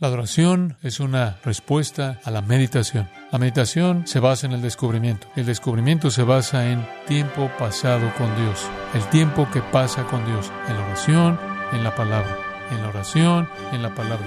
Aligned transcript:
La 0.00 0.08
adoración 0.08 0.78
es 0.82 0.98
una 0.98 1.36
respuesta 1.44 2.20
a 2.24 2.30
la 2.30 2.40
meditación. 2.40 3.06
La 3.30 3.38
meditación 3.38 4.06
se 4.06 4.18
basa 4.18 4.46
en 4.46 4.54
el 4.54 4.62
descubrimiento. 4.62 5.26
El 5.36 5.44
descubrimiento 5.44 6.10
se 6.10 6.22
basa 6.22 6.70
en 6.70 6.88
tiempo 7.06 7.50
pasado 7.58 8.10
con 8.16 8.34
Dios. 8.34 8.66
El 8.94 9.04
tiempo 9.10 9.46
que 9.52 9.60
pasa 9.60 10.04
con 10.06 10.24
Dios. 10.24 10.50
En 10.68 10.76
la 10.78 10.86
oración, 10.86 11.38
en 11.72 11.84
la 11.84 11.94
palabra. 11.94 12.38
En 12.70 12.80
la 12.80 12.88
oración, 12.88 13.46
en 13.72 13.82
la 13.82 13.94
palabra. 13.94 14.26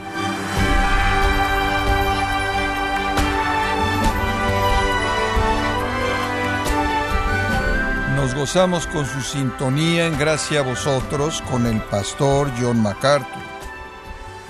Nos 8.15 8.35
gozamos 8.35 8.85
con 8.85 9.07
su 9.07 9.21
sintonía 9.21 10.05
en 10.05 10.19
gracia 10.19 10.59
a 10.59 10.61
vosotros 10.61 11.41
con 11.49 11.65
el 11.65 11.81
pastor 11.81 12.51
John 12.61 12.79
MacArthur. 12.79 13.52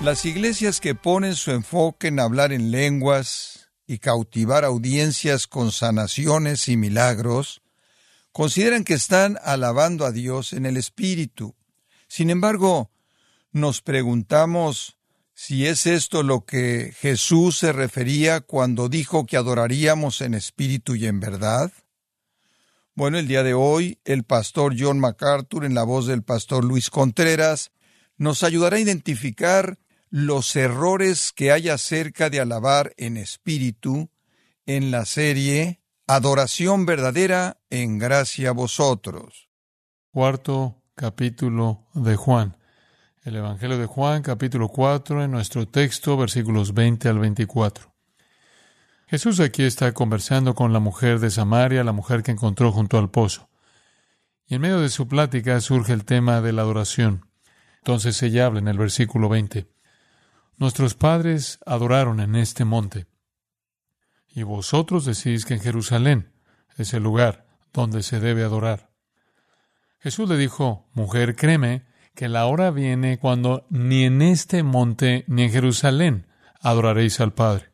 Las 0.00 0.24
iglesias 0.26 0.80
que 0.80 0.94
ponen 0.94 1.34
su 1.34 1.50
enfoque 1.50 2.08
en 2.08 2.20
hablar 2.20 2.52
en 2.52 2.70
lenguas 2.70 3.70
y 3.86 3.98
cautivar 3.98 4.64
audiencias 4.64 5.46
con 5.46 5.72
sanaciones 5.72 6.68
y 6.68 6.76
milagros, 6.76 7.62
consideran 8.32 8.84
que 8.84 8.94
están 8.94 9.38
alabando 9.42 10.04
a 10.04 10.12
Dios 10.12 10.52
en 10.52 10.66
el 10.66 10.76
Espíritu. 10.76 11.54
Sin 12.08 12.30
embargo, 12.30 12.90
nos 13.52 13.80
preguntamos 13.80 14.98
si 15.32 15.66
es 15.66 15.86
esto 15.86 16.22
lo 16.22 16.44
que 16.44 16.92
Jesús 16.98 17.58
se 17.58 17.72
refería 17.72 18.40
cuando 18.40 18.88
dijo 18.88 19.26
que 19.26 19.36
adoraríamos 19.36 20.20
en 20.20 20.34
espíritu 20.34 20.96
y 20.96 21.06
en 21.06 21.20
verdad. 21.20 21.72
Bueno, 22.94 23.18
el 23.18 23.26
día 23.26 23.42
de 23.42 23.54
hoy, 23.54 23.98
el 24.04 24.24
pastor 24.24 24.74
John 24.78 25.00
MacArthur, 25.00 25.64
en 25.64 25.74
la 25.74 25.82
voz 25.82 26.06
del 26.06 26.22
pastor 26.22 26.64
Luis 26.64 26.90
Contreras, 26.90 27.72
nos 28.16 28.42
ayudará 28.42 28.76
a 28.76 28.80
identificar 28.80 29.78
los 30.16 30.54
errores 30.54 31.32
que 31.32 31.50
hay 31.50 31.68
acerca 31.68 32.30
de 32.30 32.38
alabar 32.38 32.94
en 32.98 33.16
espíritu 33.16 34.10
en 34.64 34.92
la 34.92 35.06
serie 35.06 35.80
Adoración 36.06 36.86
verdadera 36.86 37.58
en 37.68 37.98
gracia 37.98 38.50
a 38.50 38.52
vosotros. 38.52 39.48
Cuarto 40.12 40.84
capítulo 40.94 41.88
de 41.94 42.14
Juan. 42.14 42.56
El 43.24 43.34
Evangelio 43.34 43.76
de 43.76 43.86
Juan, 43.86 44.22
capítulo 44.22 44.68
4, 44.68 45.24
en 45.24 45.32
nuestro 45.32 45.66
texto, 45.66 46.16
versículos 46.16 46.74
20 46.74 47.08
al 47.08 47.18
24. 47.18 47.92
Jesús 49.08 49.40
aquí 49.40 49.64
está 49.64 49.92
conversando 49.94 50.54
con 50.54 50.72
la 50.72 50.78
mujer 50.78 51.18
de 51.18 51.30
Samaria, 51.32 51.82
la 51.82 51.90
mujer 51.90 52.22
que 52.22 52.30
encontró 52.30 52.70
junto 52.70 52.98
al 52.98 53.10
pozo. 53.10 53.48
Y 54.46 54.54
en 54.54 54.60
medio 54.60 54.78
de 54.78 54.90
su 54.90 55.08
plática 55.08 55.60
surge 55.60 55.92
el 55.92 56.04
tema 56.04 56.40
de 56.40 56.52
la 56.52 56.62
adoración. 56.62 57.28
Entonces 57.78 58.22
ella 58.22 58.46
habla 58.46 58.60
en 58.60 58.68
el 58.68 58.78
versículo 58.78 59.28
20. 59.28 59.73
Nuestros 60.56 60.94
padres 60.94 61.58
adoraron 61.66 62.20
en 62.20 62.36
este 62.36 62.64
monte. 62.64 63.06
Y 64.28 64.42
vosotros 64.42 65.04
decís 65.04 65.44
que 65.44 65.54
en 65.54 65.60
Jerusalén 65.60 66.32
es 66.76 66.94
el 66.94 67.02
lugar 67.02 67.46
donde 67.72 68.02
se 68.02 68.20
debe 68.20 68.44
adorar. 68.44 68.90
Jesús 70.00 70.28
le 70.28 70.36
dijo, 70.36 70.88
Mujer, 70.92 71.34
créeme 71.34 71.86
que 72.14 72.28
la 72.28 72.46
hora 72.46 72.70
viene 72.70 73.18
cuando 73.18 73.66
ni 73.70 74.04
en 74.04 74.22
este 74.22 74.62
monte 74.62 75.24
ni 75.26 75.44
en 75.44 75.50
Jerusalén 75.50 76.26
adoraréis 76.60 77.20
al 77.20 77.32
Padre. 77.32 77.72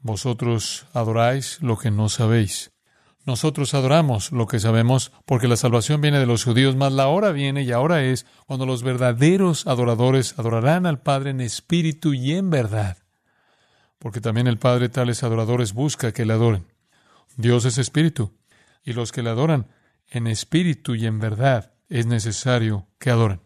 Vosotros 0.00 0.86
adoráis 0.92 1.60
lo 1.62 1.76
que 1.76 1.90
no 1.90 2.08
sabéis. 2.08 2.75
Nosotros 3.26 3.74
adoramos 3.74 4.30
lo 4.30 4.46
que 4.46 4.60
sabemos 4.60 5.10
porque 5.24 5.48
la 5.48 5.56
salvación 5.56 6.00
viene 6.00 6.20
de 6.20 6.26
los 6.26 6.44
judíos, 6.44 6.76
mas 6.76 6.92
la 6.92 7.08
hora 7.08 7.32
viene 7.32 7.64
y 7.64 7.72
ahora 7.72 8.04
es 8.04 8.24
cuando 8.46 8.66
los 8.66 8.84
verdaderos 8.84 9.66
adoradores 9.66 10.38
adorarán 10.38 10.86
al 10.86 11.00
Padre 11.00 11.30
en 11.30 11.40
espíritu 11.40 12.14
y 12.14 12.34
en 12.34 12.50
verdad. 12.50 12.98
Porque 13.98 14.20
también 14.20 14.46
el 14.46 14.58
Padre 14.58 14.88
tales 14.90 15.24
adoradores 15.24 15.72
busca 15.72 16.12
que 16.12 16.24
le 16.24 16.34
adoren. 16.34 16.66
Dios 17.36 17.64
es 17.64 17.78
espíritu, 17.78 18.38
y 18.84 18.92
los 18.92 19.10
que 19.10 19.24
le 19.24 19.30
adoran 19.30 19.66
en 20.08 20.28
espíritu 20.28 20.94
y 20.94 21.04
en 21.04 21.18
verdad 21.18 21.74
es 21.88 22.06
necesario 22.06 22.86
que 23.00 23.10
adoren. 23.10 23.40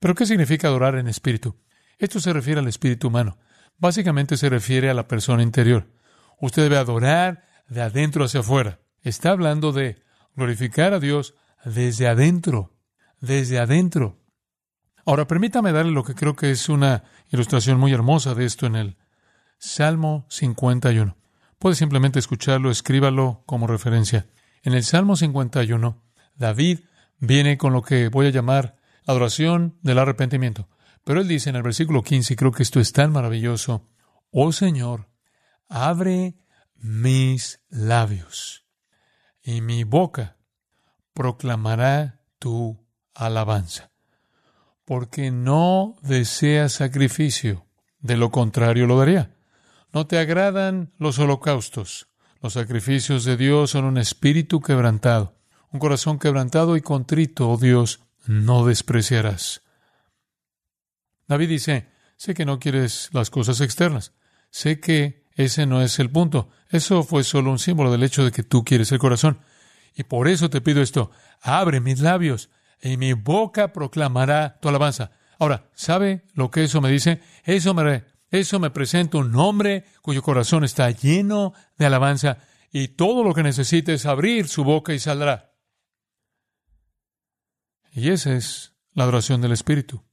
Pero 0.00 0.16
¿qué 0.16 0.26
significa 0.26 0.66
adorar 0.66 0.96
en 0.96 1.06
espíritu? 1.06 1.54
Esto 1.98 2.18
se 2.18 2.32
refiere 2.32 2.58
al 2.58 2.66
espíritu 2.66 3.06
humano. 3.06 3.38
Básicamente 3.78 4.36
se 4.36 4.48
refiere 4.48 4.90
a 4.90 4.94
la 4.94 5.06
persona 5.06 5.44
interior. 5.44 5.86
Usted 6.40 6.64
debe 6.64 6.76
adorar 6.76 7.44
de 7.68 7.82
adentro 7.82 8.24
hacia 8.24 8.40
afuera. 8.40 8.80
Está 9.02 9.30
hablando 9.30 9.72
de 9.72 10.02
glorificar 10.34 10.92
a 10.92 11.00
Dios 11.00 11.34
desde 11.64 12.06
adentro, 12.06 12.76
desde 13.20 13.58
adentro. 13.58 14.20
Ahora, 15.04 15.26
permítame 15.26 15.72
darle 15.72 15.92
lo 15.92 16.04
que 16.04 16.14
creo 16.14 16.36
que 16.36 16.50
es 16.50 16.68
una 16.68 17.04
ilustración 17.30 17.78
muy 17.78 17.92
hermosa 17.92 18.34
de 18.34 18.44
esto 18.44 18.66
en 18.66 18.76
el 18.76 18.96
Salmo 19.58 20.26
51. 20.28 21.16
Puede 21.58 21.76
simplemente 21.76 22.18
escucharlo, 22.18 22.70
escríbalo 22.70 23.42
como 23.46 23.66
referencia. 23.66 24.26
En 24.62 24.74
el 24.74 24.84
Salmo 24.84 25.16
51, 25.16 26.02
David 26.34 26.80
viene 27.18 27.56
con 27.56 27.72
lo 27.72 27.82
que 27.82 28.08
voy 28.08 28.26
a 28.26 28.30
llamar 28.30 28.76
la 29.04 29.12
adoración 29.12 29.78
del 29.82 29.98
arrepentimiento. 29.98 30.68
Pero 31.04 31.20
él 31.20 31.28
dice 31.28 31.50
en 31.50 31.56
el 31.56 31.62
versículo 31.62 32.02
15, 32.02 32.34
y 32.34 32.36
creo 32.36 32.52
que 32.52 32.64
esto 32.64 32.80
es 32.80 32.92
tan 32.92 33.12
maravilloso, 33.12 33.88
oh 34.30 34.52
Señor, 34.52 35.08
abre 35.68 36.36
mis 36.74 37.60
labios 37.70 38.65
y 39.46 39.60
mi 39.60 39.84
boca 39.84 40.36
proclamará 41.14 42.20
tu 42.40 42.84
alabanza. 43.14 43.92
Porque 44.84 45.30
no 45.30 45.94
deseas 46.02 46.72
sacrificio, 46.72 47.64
de 48.00 48.16
lo 48.16 48.32
contrario 48.32 48.88
lo 48.88 48.98
daría. 48.98 49.36
No 49.92 50.08
te 50.08 50.18
agradan 50.18 50.92
los 50.98 51.20
holocaustos. 51.20 52.08
Los 52.42 52.54
sacrificios 52.54 53.24
de 53.24 53.36
Dios 53.36 53.70
son 53.70 53.84
un 53.84 53.98
espíritu 53.98 54.60
quebrantado. 54.60 55.36
Un 55.70 55.78
corazón 55.78 56.18
quebrantado 56.18 56.76
y 56.76 56.80
contrito, 56.80 57.48
oh 57.48 57.56
Dios, 57.56 58.00
no 58.26 58.66
despreciarás. 58.66 59.62
David 61.28 61.48
dice, 61.48 61.88
sé 62.16 62.34
que 62.34 62.44
no 62.44 62.58
quieres 62.58 63.10
las 63.12 63.30
cosas 63.30 63.60
externas, 63.60 64.12
sé 64.50 64.80
que 64.80 65.24
ese 65.34 65.66
no 65.66 65.82
es 65.82 66.00
el 66.00 66.10
punto, 66.10 66.50
eso 66.70 67.02
fue 67.02 67.24
solo 67.24 67.50
un 67.50 67.58
símbolo 67.58 67.90
del 67.90 68.02
hecho 68.02 68.24
de 68.24 68.32
que 68.32 68.42
tú 68.42 68.64
quieres 68.64 68.92
el 68.92 68.98
corazón. 68.98 69.40
Y 69.94 70.02
por 70.02 70.28
eso 70.28 70.50
te 70.50 70.60
pido 70.60 70.82
esto, 70.82 71.10
abre 71.40 71.80
mis 71.80 72.00
labios 72.00 72.50
y 72.82 72.96
mi 72.96 73.12
boca 73.14 73.72
proclamará 73.72 74.58
tu 74.60 74.68
alabanza. 74.68 75.12
Ahora, 75.38 75.70
¿sabe 75.74 76.24
lo 76.34 76.50
que 76.50 76.64
eso 76.64 76.80
me 76.80 76.90
dice? 76.90 77.20
Eso 77.44 77.74
me, 77.74 78.04
eso 78.30 78.58
me 78.58 78.70
presenta 78.70 79.18
un 79.18 79.34
hombre 79.36 79.84
cuyo 80.02 80.22
corazón 80.22 80.64
está 80.64 80.90
lleno 80.90 81.54
de 81.78 81.86
alabanza 81.86 82.38
y 82.70 82.88
todo 82.88 83.24
lo 83.24 83.34
que 83.34 83.42
necesita 83.42 83.92
es 83.92 84.06
abrir 84.06 84.48
su 84.48 84.64
boca 84.64 84.92
y 84.92 84.98
saldrá. 84.98 85.52
Y 87.92 88.10
esa 88.10 88.34
es 88.34 88.74
la 88.92 89.04
adoración 89.04 89.40
del 89.40 89.52
Espíritu. 89.52 90.05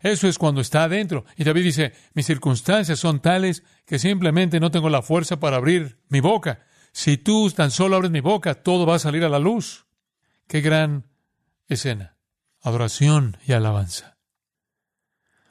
Eso 0.00 0.28
es 0.28 0.38
cuando 0.38 0.60
está 0.60 0.84
adentro. 0.84 1.24
Y 1.36 1.44
David 1.44 1.64
dice, 1.64 1.92
mis 2.14 2.26
circunstancias 2.26 2.98
son 2.98 3.20
tales 3.20 3.62
que 3.86 3.98
simplemente 3.98 4.60
no 4.60 4.70
tengo 4.70 4.88
la 4.88 5.02
fuerza 5.02 5.40
para 5.40 5.56
abrir 5.56 5.98
mi 6.08 6.20
boca. 6.20 6.66
Si 6.92 7.16
tú 7.16 7.50
tan 7.50 7.70
solo 7.70 7.96
abres 7.96 8.10
mi 8.10 8.20
boca, 8.20 8.54
todo 8.54 8.86
va 8.86 8.96
a 8.96 9.00
salir 9.00 9.24
a 9.24 9.28
la 9.28 9.38
luz. 9.38 9.86
Qué 10.46 10.60
gran 10.60 11.06
escena. 11.68 12.16
Adoración 12.60 13.36
y 13.46 13.52
alabanza. 13.52 14.18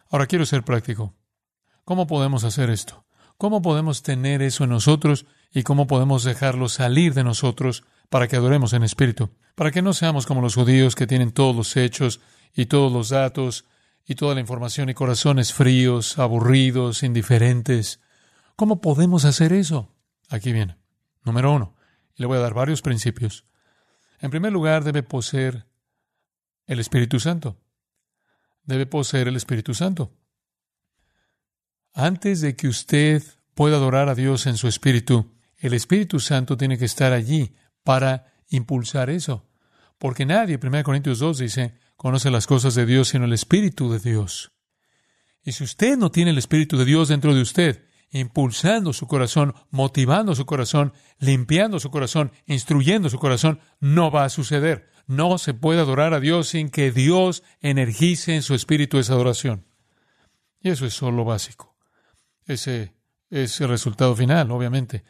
Ahora 0.10 0.28
quiero 0.28 0.46
ser 0.46 0.64
práctico. 0.64 1.16
¿Cómo 1.84 2.08
podemos 2.08 2.44
hacer 2.44 2.70
esto? 2.70 3.06
¿Cómo 3.38 3.62
podemos 3.62 4.04
tener 4.04 4.42
eso 4.42 4.64
en 4.64 4.70
nosotros 4.70 5.26
y 5.52 5.64
cómo 5.64 5.88
podemos 5.88 6.24
dejarlo 6.24 6.70
salir 6.70 7.14
de 7.14 7.24
nosotros 7.24 7.84
para 8.10 8.28
que 8.28 8.36
adoremos 8.36 8.74
en 8.74 8.84
espíritu? 8.84 9.32
Para 9.56 9.72
que 9.72 9.82
no 9.82 9.94
seamos 9.94 10.26
como 10.26 10.42
los 10.42 10.56
judíos 10.56 10.96
que 10.96 11.08
tienen 11.08 11.32
todos 11.32 11.56
los 11.56 11.76
hechos 11.76 12.22
y 12.56 12.68
todos 12.68 12.92
los 12.92 13.10
datos 13.10 13.66
y 14.06 14.16
toda 14.16 14.36
la 14.36 14.42
información 14.42 14.90
y 14.90 14.94
corazones 14.94 15.54
fríos, 15.54 16.20
aburridos, 16.20 17.04
indiferentes. 17.04 18.02
¿Cómo 18.56 18.82
podemos 18.82 19.26
hacer 19.26 19.54
eso? 19.54 19.96
Aquí 20.30 20.52
viene. 20.52 20.78
Número 21.24 21.54
uno. 21.54 21.76
Y 22.16 22.22
le 22.22 22.28
voy 22.28 22.38
a 22.38 22.42
dar 22.42 22.54
varios 22.54 22.82
principios. 22.82 23.46
En 24.20 24.30
primer 24.30 24.52
lugar, 24.52 24.84
debe 24.84 25.04
poseer 25.04 25.66
el 26.66 26.80
Espíritu 26.80 27.20
Santo. 27.20 27.58
Debe 28.64 28.86
poseer 28.86 29.28
el 29.28 29.36
Espíritu 29.36 29.74
Santo. 29.74 30.14
Antes 31.94 32.42
de 32.42 32.56
que 32.56 32.68
usted 32.68 33.24
pueda 33.54 33.78
adorar 33.78 34.10
a 34.10 34.16
Dios 34.16 34.48
en 34.48 34.58
su 34.58 34.68
espíritu, 34.68 35.36
el 35.58 35.74
Espíritu 35.74 36.20
Santo 36.20 36.58
tiene 36.58 36.78
que 36.78 36.86
estar 36.86 37.14
allí 37.14 37.56
para 37.84 38.34
impulsar 38.50 39.10
eso. 39.10 39.48
Porque 39.98 40.26
nadie, 40.26 40.60
1 40.62 40.84
Corintios 40.84 41.20
2 41.20 41.38
dice, 41.38 41.76
conoce 42.04 42.30
las 42.30 42.48
cosas 42.48 42.76
de 42.76 42.86
Dios 42.86 43.08
sino 43.08 43.24
el 43.24 43.32
Espíritu 43.32 43.90
de 43.90 43.98
Dios. 43.98 44.52
Y 45.42 45.54
si 45.54 45.64
usted 45.64 45.98
no 45.98 46.12
tiene 46.12 46.32
el 46.32 46.38
Espíritu 46.38 46.78
de 46.78 46.84
Dios 46.84 47.08
dentro 47.08 47.34
de 47.34 47.42
usted, 47.42 47.86
impulsando 48.12 48.92
su 48.92 49.08
corazón, 49.08 49.56
motivando 49.72 50.36
su 50.36 50.46
corazón, 50.46 50.92
limpiando 51.18 51.80
su 51.80 51.92
corazón, 51.92 52.34
instruyendo 52.46 53.10
su 53.10 53.20
corazón, 53.20 53.62
no 53.80 54.12
va 54.12 54.26
a 54.26 54.30
suceder. 54.30 54.90
No 55.08 55.38
se 55.38 55.54
puede 55.54 55.80
adorar 55.80 56.14
a 56.14 56.20
Dios 56.20 56.50
sin 56.50 56.70
que 56.70 56.92
Dios 56.92 57.42
energice 57.62 58.36
en 58.36 58.42
su 58.42 58.54
espíritu 58.54 58.98
esa 58.98 59.14
adoración. 59.14 59.66
Y 60.60 60.72
eso 60.72 60.86
es 60.86 60.94
solo 60.94 61.24
básico. 61.24 61.78
Ese 62.46 62.98
es 63.30 63.62
el 63.62 63.70
resultado 63.70 64.14
final, 64.14 64.52
obviamente. 64.52 65.06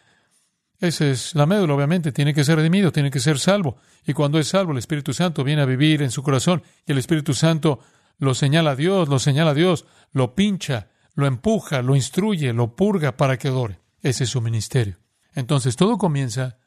Esa 0.83 1.05
es 1.05 1.33
la 1.33 1.45
médula, 1.45 1.75
obviamente. 1.75 2.11
Tiene 2.11 2.33
que 2.33 2.43
ser 2.43 2.57
redimido, 2.57 2.91
tiene 2.91 3.09
que 3.09 3.21
ser 3.21 3.39
salvo. 3.39 3.77
Y 4.05 4.11
cuando 4.11 4.37
es 4.37 4.49
salvo, 4.49 4.73
el 4.73 4.79
Espíritu 4.79 5.13
Santo 5.13 5.41
viene 5.45 5.61
a 5.61 5.65
vivir 5.65 6.01
en 6.01 6.11
su 6.11 6.21
corazón. 6.21 6.61
Y 6.85 6.91
el 6.91 6.97
Espíritu 6.97 7.33
Santo 7.33 7.79
lo 8.17 8.33
señala 8.33 8.71
a 8.71 8.75
Dios, 8.75 9.07
lo 9.07 9.17
señala 9.17 9.51
a 9.51 9.53
Dios, 9.53 9.85
lo 10.11 10.35
pincha, 10.35 10.89
lo 11.15 11.25
empuja, 11.25 11.81
lo 11.81 11.95
instruye, 11.95 12.51
lo 12.51 12.75
purga 12.75 13.15
para 13.15 13.37
que 13.37 13.47
adore. 13.47 13.79
Ese 14.01 14.25
es 14.25 14.31
su 14.31 14.41
ministerio. 14.41 14.97
Entonces 15.33 15.77
todo 15.77 15.97
comienza 15.97 16.57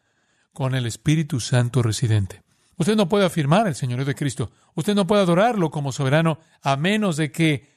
con 0.55 0.75
el 0.75 0.87
Espíritu 0.87 1.39
Santo 1.39 1.83
residente. 1.83 2.43
Usted 2.79 2.97
no 2.97 3.11
puede 3.11 3.27
afirmar 3.27 3.67
el 3.67 3.75
Señorío 3.75 4.07
de 4.07 4.15
Cristo. 4.15 4.51
Usted 4.75 4.95
no 4.95 5.07
puede 5.07 5.21
adorarlo 5.21 5.71
como 5.71 5.93
soberano 5.93 6.39
a 6.63 6.79
menos 6.79 7.19
de 7.19 7.31
que 7.31 7.69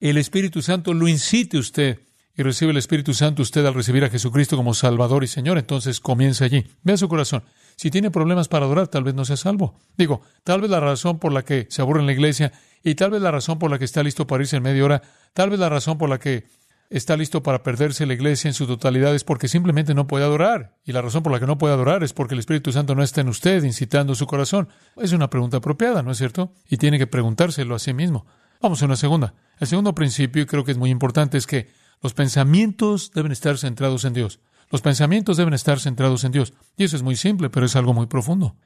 el 0.00 0.16
Espíritu 0.16 0.62
Santo 0.62 0.94
lo 0.94 1.08
incite 1.08 1.58
usted 1.58 2.00
y 2.36 2.42
recibe 2.42 2.72
el 2.72 2.76
Espíritu 2.76 3.14
Santo 3.14 3.42
usted 3.42 3.64
al 3.64 3.74
recibir 3.74 4.04
a 4.04 4.10
Jesucristo 4.10 4.56
como 4.56 4.74
Salvador 4.74 5.22
y 5.24 5.28
Señor, 5.28 5.58
entonces 5.58 6.00
comienza 6.00 6.44
allí. 6.44 6.66
Vea 6.82 6.96
su 6.96 7.08
corazón. 7.08 7.44
Si 7.76 7.90
tiene 7.90 8.10
problemas 8.10 8.48
para 8.48 8.66
adorar, 8.66 8.88
tal 8.88 9.04
vez 9.04 9.14
no 9.14 9.24
sea 9.24 9.36
salvo. 9.36 9.74
Digo, 9.96 10.20
tal 10.42 10.60
vez 10.60 10.70
la 10.70 10.80
razón 10.80 11.18
por 11.18 11.32
la 11.32 11.44
que 11.44 11.66
se 11.70 11.82
aburre 11.82 12.00
en 12.00 12.06
la 12.06 12.12
iglesia 12.12 12.52
y 12.82 12.94
tal 12.94 13.10
vez 13.10 13.22
la 13.22 13.30
razón 13.30 13.58
por 13.58 13.70
la 13.70 13.78
que 13.78 13.84
está 13.84 14.02
listo 14.02 14.26
para 14.26 14.42
irse 14.42 14.56
en 14.56 14.62
media 14.62 14.84
hora, 14.84 15.02
tal 15.32 15.50
vez 15.50 15.58
la 15.58 15.68
razón 15.68 15.98
por 15.98 16.08
la 16.08 16.18
que 16.18 16.46
está 16.90 17.16
listo 17.16 17.42
para 17.42 17.62
perderse 17.62 18.06
la 18.06 18.14
iglesia 18.14 18.48
en 18.48 18.54
su 18.54 18.66
totalidad 18.66 19.14
es 19.14 19.24
porque 19.24 19.48
simplemente 19.48 19.94
no 19.94 20.06
puede 20.06 20.24
adorar. 20.24 20.76
Y 20.84 20.92
la 20.92 21.02
razón 21.02 21.22
por 21.22 21.32
la 21.32 21.40
que 21.40 21.46
no 21.46 21.58
puede 21.58 21.74
adorar 21.74 22.04
es 22.04 22.12
porque 22.12 22.34
el 22.34 22.40
Espíritu 22.40 22.72
Santo 22.72 22.94
no 22.94 23.02
está 23.02 23.20
en 23.20 23.28
usted 23.28 23.62
incitando 23.64 24.14
su 24.14 24.26
corazón. 24.26 24.68
Es 24.96 25.12
una 25.12 25.30
pregunta 25.30 25.58
apropiada, 25.58 26.02
¿no 26.02 26.12
es 26.12 26.18
cierto? 26.18 26.52
Y 26.68 26.76
tiene 26.76 26.98
que 26.98 27.06
preguntárselo 27.06 27.74
a 27.74 27.78
sí 27.78 27.92
mismo. 27.94 28.26
Vamos 28.60 28.82
a 28.82 28.86
una 28.86 28.96
segunda. 28.96 29.34
El 29.58 29.66
segundo 29.66 29.94
principio, 29.94 30.42
y 30.42 30.46
creo 30.46 30.64
que 30.64 30.72
es 30.72 30.78
muy 30.78 30.90
importante, 30.90 31.36
es 31.36 31.46
que 31.46 31.68
los 32.02 32.14
pensamientos 32.14 33.12
deben 33.12 33.32
estar 33.32 33.58
centrados 33.58 34.04
en 34.04 34.12
Dios. 34.12 34.40
Los 34.70 34.82
pensamientos 34.82 35.36
deben 35.36 35.54
estar 35.54 35.80
centrados 35.80 36.24
en 36.24 36.32
Dios. 36.32 36.54
Y 36.76 36.84
eso 36.84 36.96
es 36.96 37.02
muy 37.02 37.16
simple, 37.16 37.50
pero 37.50 37.66
es 37.66 37.76
algo 37.76 37.94
muy 37.94 38.06
profundo. 38.06 38.56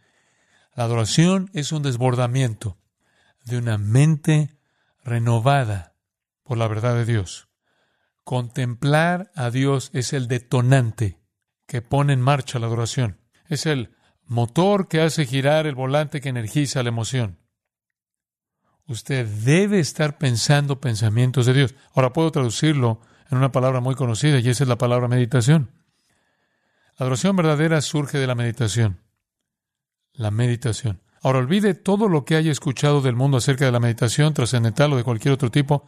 La 0.75 0.84
adoración 0.84 1.50
es 1.54 1.72
un 1.72 1.82
desbordamiento 1.82 2.78
de 3.44 3.58
una 3.58 3.78
mente 3.78 4.56
renovada 5.04 5.96
por 6.42 6.58
la 6.58 6.69
verdad 6.69 6.94
de 6.94 7.04
Dios. 7.04 7.48
Contemplar 8.25 9.30
a 9.34 9.50
Dios 9.50 9.90
es 9.92 10.12
el 10.12 10.28
detonante 10.28 11.19
que 11.66 11.82
pone 11.82 12.12
en 12.12 12.20
marcha 12.20 12.58
la 12.58 12.66
adoración. 12.66 13.20
Es 13.46 13.66
el 13.66 13.94
motor 14.25 14.88
que 14.88 15.00
hace 15.00 15.26
girar 15.26 15.66
el 15.66 15.75
volante 15.75 16.20
que 16.20 16.28
energiza 16.28 16.82
la 16.82 16.90
emoción. 16.90 17.38
Usted 18.86 19.26
debe 19.26 19.80
estar 19.80 20.16
pensando 20.16 20.80
pensamientos 20.80 21.44
de 21.46 21.54
Dios. 21.54 21.75
Ahora 21.94 22.12
puedo 22.12 22.30
traducirlo 22.30 23.00
en 23.30 23.38
una 23.38 23.52
palabra 23.52 23.80
muy 23.80 23.94
conocida 23.94 24.38
y 24.38 24.48
esa 24.48 24.64
es 24.64 24.69
la 24.69 24.78
palabra 24.78 25.08
meditación. 25.08 25.70
La 26.98 27.04
adoración 27.04 27.36
verdadera 27.36 27.80
surge 27.80 28.19
de 28.19 28.26
la 28.26 28.34
meditación. 28.34 29.00
La 30.12 30.30
meditación. 30.30 31.00
Ahora 31.22 31.38
olvide 31.38 31.75
todo 31.75 32.08
lo 32.08 32.25
que 32.25 32.36
haya 32.36 32.50
escuchado 32.50 33.00
del 33.00 33.16
mundo 33.16 33.38
acerca 33.38 33.64
de 33.64 33.72
la 33.72 33.80
meditación 33.80 34.34
trascendental 34.34 34.92
o 34.92 34.96
de 34.96 35.04
cualquier 35.04 35.34
otro 35.34 35.50
tipo. 35.50 35.86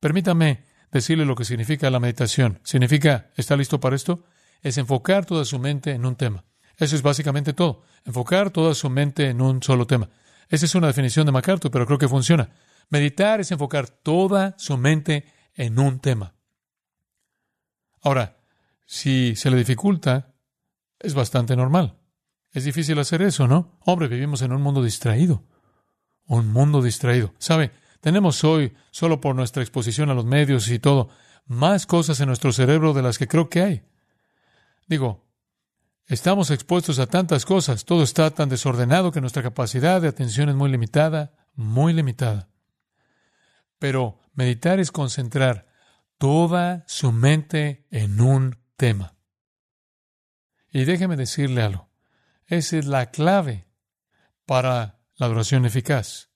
Permítame 0.00 0.64
decirle 0.90 1.24
lo 1.24 1.34
que 1.34 1.44
significa 1.44 1.90
la 1.90 2.00
meditación. 2.00 2.60
Significa, 2.64 3.30
¿está 3.36 3.56
listo 3.56 3.80
para 3.80 3.96
esto? 3.96 4.24
Es 4.62 4.78
enfocar 4.78 5.26
toda 5.26 5.44
su 5.44 5.58
mente 5.58 5.92
en 5.92 6.04
un 6.04 6.16
tema. 6.16 6.44
Eso 6.76 6.96
es 6.96 7.02
básicamente 7.02 7.52
todo. 7.52 7.82
Enfocar 8.04 8.50
toda 8.50 8.74
su 8.74 8.88
mente 8.90 9.28
en 9.28 9.40
un 9.40 9.62
solo 9.62 9.86
tema. 9.86 10.08
Esa 10.48 10.64
es 10.64 10.74
una 10.74 10.88
definición 10.88 11.26
de 11.26 11.32
MacArthur, 11.32 11.70
pero 11.70 11.86
creo 11.86 11.98
que 11.98 12.08
funciona. 12.08 12.50
Meditar 12.88 13.40
es 13.40 13.52
enfocar 13.52 13.88
toda 13.88 14.54
su 14.58 14.76
mente 14.76 15.26
en 15.54 15.78
un 15.78 16.00
tema. 16.00 16.34
Ahora, 18.02 18.36
si 18.86 19.36
se 19.36 19.50
le 19.50 19.56
dificulta, 19.56 20.34
es 20.98 21.14
bastante 21.14 21.56
normal. 21.56 21.98
Es 22.52 22.64
difícil 22.64 22.98
hacer 22.98 23.22
eso, 23.22 23.46
¿no? 23.46 23.78
Hombre, 23.84 24.08
vivimos 24.08 24.42
en 24.42 24.52
un 24.52 24.62
mundo 24.62 24.82
distraído. 24.82 25.44
Un 26.26 26.48
mundo 26.48 26.82
distraído. 26.82 27.34
¿Sabe? 27.38 27.72
Tenemos 28.00 28.44
hoy, 28.44 28.74
solo 28.90 29.20
por 29.20 29.36
nuestra 29.36 29.62
exposición 29.62 30.10
a 30.10 30.14
los 30.14 30.24
medios 30.24 30.68
y 30.68 30.78
todo, 30.78 31.10
más 31.46 31.86
cosas 31.86 32.20
en 32.20 32.28
nuestro 32.28 32.52
cerebro 32.52 32.92
de 32.92 33.02
las 33.02 33.18
que 33.18 33.28
creo 33.28 33.48
que 33.48 33.62
hay. 33.62 33.82
Digo, 34.88 35.26
estamos 36.06 36.50
expuestos 36.50 36.98
a 36.98 37.06
tantas 37.06 37.44
cosas, 37.44 37.84
todo 37.84 38.02
está 38.02 38.30
tan 38.30 38.48
desordenado 38.48 39.12
que 39.12 39.20
nuestra 39.20 39.42
capacidad 39.42 40.00
de 40.00 40.08
atención 40.08 40.48
es 40.48 40.54
muy 40.54 40.70
limitada, 40.70 41.32
muy 41.54 41.92
limitada. 41.92 42.48
Pero 43.78 44.18
meditar 44.34 44.80
es 44.80 44.90
concentrar 44.90 45.69
toda 46.20 46.84
su 46.86 47.12
mente 47.12 47.86
en 47.90 48.20
un 48.20 48.58
tema. 48.76 49.16
Y 50.70 50.84
déjeme 50.84 51.16
decirle 51.16 51.62
algo. 51.62 51.88
Esa 52.46 52.76
es 52.76 52.84
la 52.84 53.10
clave 53.10 53.66
para 54.44 55.00
la 55.16 55.26
adoración 55.26 55.64
eficaz. 55.64 56.28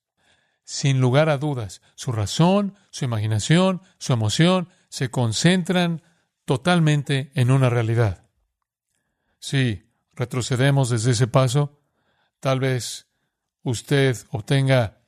Sin 0.64 1.02
lugar 1.02 1.28
a 1.28 1.36
dudas, 1.36 1.82
su 1.96 2.12
razón, 2.12 2.74
su 2.88 3.04
imaginación, 3.04 3.82
su 3.98 4.14
emoción 4.14 4.70
se 4.88 5.10
concentran 5.10 6.02
totalmente 6.46 7.30
en 7.34 7.50
una 7.50 7.68
realidad. 7.68 8.24
Si 9.38 9.86
retrocedemos 10.14 10.88
desde 10.88 11.10
ese 11.10 11.26
paso, 11.26 11.82
tal 12.40 12.58
vez 12.58 13.06
usted 13.62 14.16
obtenga 14.30 15.02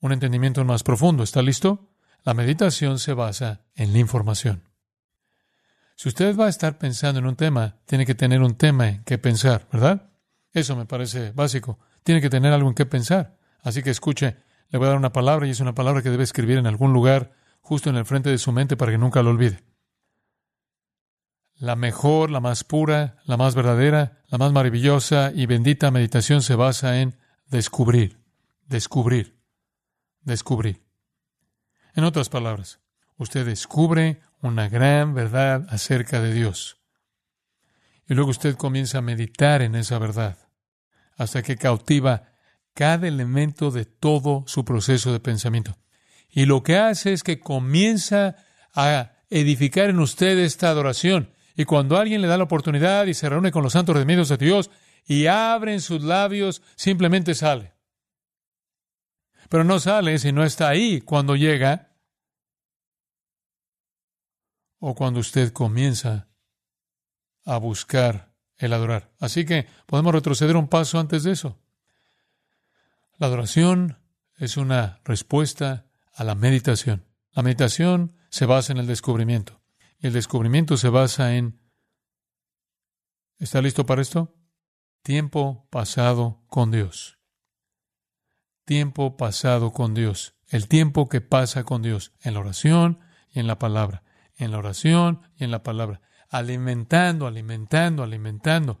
un 0.00 0.12
entendimiento 0.12 0.62
más 0.66 0.82
profundo. 0.82 1.22
¿Está 1.22 1.40
listo? 1.40 1.89
La 2.24 2.34
meditación 2.34 2.98
se 2.98 3.14
basa 3.14 3.64
en 3.74 3.92
la 3.92 3.98
información. 3.98 4.68
Si 5.96 6.08
usted 6.08 6.36
va 6.36 6.46
a 6.46 6.50
estar 6.50 6.78
pensando 6.78 7.18
en 7.18 7.26
un 7.26 7.36
tema, 7.36 7.76
tiene 7.86 8.06
que 8.06 8.14
tener 8.14 8.40
un 8.40 8.54
tema 8.56 8.88
en 8.88 9.04
que 9.04 9.18
pensar, 9.18 9.68
¿verdad? 9.72 10.10
Eso 10.52 10.76
me 10.76 10.86
parece 10.86 11.32
básico. 11.32 11.78
Tiene 12.02 12.20
que 12.20 12.30
tener 12.30 12.52
algo 12.52 12.68
en 12.68 12.74
qué 12.74 12.86
pensar. 12.86 13.36
Así 13.62 13.82
que 13.82 13.90
escuche, 13.90 14.36
le 14.68 14.78
voy 14.78 14.86
a 14.86 14.90
dar 14.90 14.98
una 14.98 15.12
palabra 15.12 15.46
y 15.46 15.50
es 15.50 15.60
una 15.60 15.74
palabra 15.74 16.02
que 16.02 16.10
debe 16.10 16.24
escribir 16.24 16.58
en 16.58 16.66
algún 16.66 16.92
lugar 16.92 17.32
justo 17.60 17.90
en 17.90 17.96
el 17.96 18.06
frente 18.06 18.30
de 18.30 18.38
su 18.38 18.52
mente 18.52 18.76
para 18.76 18.92
que 18.92 18.98
nunca 18.98 19.22
lo 19.22 19.30
olvide. 19.30 19.62
La 21.56 21.76
mejor, 21.76 22.30
la 22.30 22.40
más 22.40 22.64
pura, 22.64 23.18
la 23.26 23.36
más 23.36 23.54
verdadera, 23.54 24.22
la 24.28 24.38
más 24.38 24.52
maravillosa 24.52 25.32
y 25.34 25.46
bendita 25.46 25.90
meditación 25.90 26.40
se 26.40 26.54
basa 26.54 27.00
en 27.00 27.18
descubrir, 27.48 28.18
descubrir, 28.66 29.38
descubrir. 30.22 30.89
En 31.94 32.04
otras 32.04 32.28
palabras, 32.28 32.80
usted 33.16 33.44
descubre 33.44 34.20
una 34.40 34.68
gran 34.68 35.14
verdad 35.14 35.66
acerca 35.68 36.20
de 36.20 36.32
Dios. 36.32 36.78
Y 38.08 38.14
luego 38.14 38.30
usted 38.30 38.56
comienza 38.56 38.98
a 38.98 39.02
meditar 39.02 39.62
en 39.62 39.74
esa 39.74 39.98
verdad, 39.98 40.38
hasta 41.16 41.42
que 41.42 41.56
cautiva 41.56 42.30
cada 42.74 43.08
elemento 43.08 43.70
de 43.70 43.84
todo 43.84 44.44
su 44.46 44.64
proceso 44.64 45.12
de 45.12 45.20
pensamiento. 45.20 45.76
Y 46.30 46.46
lo 46.46 46.62
que 46.62 46.76
hace 46.76 47.12
es 47.12 47.22
que 47.22 47.40
comienza 47.40 48.36
a 48.74 49.12
edificar 49.28 49.90
en 49.90 49.98
usted 49.98 50.38
esta 50.38 50.70
adoración. 50.70 51.34
Y 51.56 51.64
cuando 51.64 51.98
alguien 51.98 52.22
le 52.22 52.28
da 52.28 52.38
la 52.38 52.44
oportunidad 52.44 53.06
y 53.06 53.14
se 53.14 53.28
reúne 53.28 53.50
con 53.50 53.62
los 53.62 53.72
santos 53.72 53.94
redimidos 53.94 54.28
de 54.28 54.36
Dios 54.36 54.70
y 55.06 55.26
abren 55.26 55.80
sus 55.80 56.02
labios, 56.02 56.62
simplemente 56.76 57.34
sale. 57.34 57.72
Pero 59.50 59.64
no 59.64 59.80
sale 59.80 60.16
si 60.20 60.30
no 60.30 60.44
está 60.44 60.68
ahí 60.68 61.00
cuando 61.00 61.34
llega 61.34 61.90
o 64.78 64.94
cuando 64.94 65.18
usted 65.18 65.52
comienza 65.52 66.28
a 67.44 67.58
buscar 67.58 68.32
el 68.58 68.72
adorar. 68.72 69.12
Así 69.18 69.44
que 69.44 69.66
podemos 69.86 70.14
retroceder 70.14 70.56
un 70.56 70.68
paso 70.68 71.00
antes 71.00 71.24
de 71.24 71.32
eso. 71.32 71.58
La 73.18 73.26
adoración 73.26 73.98
es 74.36 74.56
una 74.56 75.00
respuesta 75.04 75.90
a 76.14 76.22
la 76.22 76.36
meditación. 76.36 77.04
La 77.32 77.42
meditación 77.42 78.16
se 78.30 78.46
basa 78.46 78.72
en 78.72 78.78
el 78.78 78.86
descubrimiento 78.86 79.60
y 79.98 80.06
el 80.06 80.12
descubrimiento 80.12 80.76
se 80.76 80.90
basa 80.90 81.34
en... 81.34 81.60
¿Está 83.40 83.60
listo 83.60 83.84
para 83.84 84.00
esto? 84.00 84.32
Tiempo 85.02 85.66
pasado 85.70 86.44
con 86.46 86.70
Dios 86.70 87.19
tiempo 88.70 89.16
pasado 89.16 89.72
con 89.72 89.94
Dios, 89.94 90.34
el 90.46 90.68
tiempo 90.68 91.08
que 91.08 91.20
pasa 91.20 91.64
con 91.64 91.82
Dios 91.82 92.12
en 92.22 92.34
la 92.34 92.40
oración 92.40 93.00
y 93.32 93.40
en 93.40 93.48
la 93.48 93.58
palabra, 93.58 94.04
en 94.36 94.52
la 94.52 94.58
oración 94.58 95.22
y 95.36 95.42
en 95.42 95.50
la 95.50 95.64
palabra, 95.64 96.02
alimentando, 96.28 97.26
alimentando, 97.26 98.04
alimentando. 98.04 98.80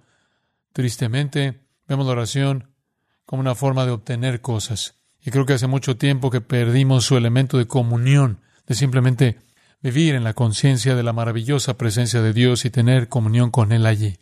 Tristemente, 0.72 1.66
vemos 1.88 2.06
la 2.06 2.12
oración 2.12 2.70
como 3.26 3.40
una 3.40 3.56
forma 3.56 3.84
de 3.84 3.90
obtener 3.90 4.40
cosas. 4.40 4.94
Y 5.20 5.32
creo 5.32 5.44
que 5.44 5.54
hace 5.54 5.66
mucho 5.66 5.96
tiempo 5.96 6.30
que 6.30 6.40
perdimos 6.40 7.04
su 7.04 7.16
elemento 7.16 7.58
de 7.58 7.66
comunión, 7.66 8.42
de 8.68 8.76
simplemente 8.76 9.40
vivir 9.82 10.14
en 10.14 10.22
la 10.22 10.34
conciencia 10.34 10.94
de 10.94 11.02
la 11.02 11.12
maravillosa 11.12 11.76
presencia 11.76 12.22
de 12.22 12.32
Dios 12.32 12.64
y 12.64 12.70
tener 12.70 13.08
comunión 13.08 13.50
con 13.50 13.72
Él 13.72 13.84
allí. 13.86 14.18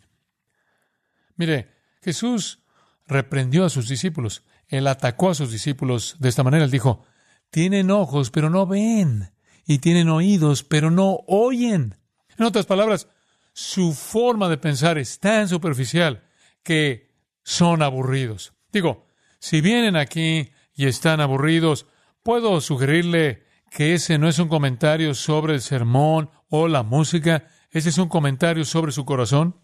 Mire, 1.35 1.75
Jesús 2.01 2.63
reprendió 3.05 3.65
a 3.65 3.69
sus 3.69 3.87
discípulos. 3.87 4.41
Él 4.69 4.87
atacó 4.87 5.31
a 5.31 5.35
sus 5.35 5.51
discípulos 5.51 6.15
de 6.19 6.29
esta 6.29 6.43
manera. 6.43 6.63
Él 6.63 6.71
dijo, 6.71 7.03
tienen 7.49 7.91
ojos, 7.91 8.31
pero 8.31 8.49
no 8.49 8.65
ven, 8.65 9.31
y 9.65 9.79
tienen 9.79 10.09
oídos, 10.09 10.63
pero 10.63 10.91
no 10.91 11.19
oyen. 11.27 11.95
En 12.37 12.45
otras 12.45 12.65
palabras, 12.65 13.07
su 13.53 13.93
forma 13.93 14.47
de 14.47 14.57
pensar 14.57 14.97
es 14.97 15.19
tan 15.19 15.49
superficial 15.49 16.23
que 16.63 17.09
son 17.43 17.81
aburridos. 17.81 18.53
Digo, 18.71 19.07
si 19.39 19.61
vienen 19.61 19.95
aquí 19.95 20.51
y 20.73 20.85
están 20.85 21.19
aburridos, 21.19 21.87
puedo 22.21 22.61
sugerirle 22.61 23.43
que 23.71 23.95
ese 23.95 24.17
no 24.17 24.29
es 24.29 24.39
un 24.39 24.47
comentario 24.47 25.13
sobre 25.15 25.55
el 25.55 25.61
sermón 25.61 26.29
o 26.49 26.67
la 26.67 26.83
música, 26.83 27.47
ese 27.71 27.89
es 27.89 27.97
un 27.97 28.09
comentario 28.09 28.65
sobre 28.65 28.91
su 28.91 29.05
corazón. 29.05 29.59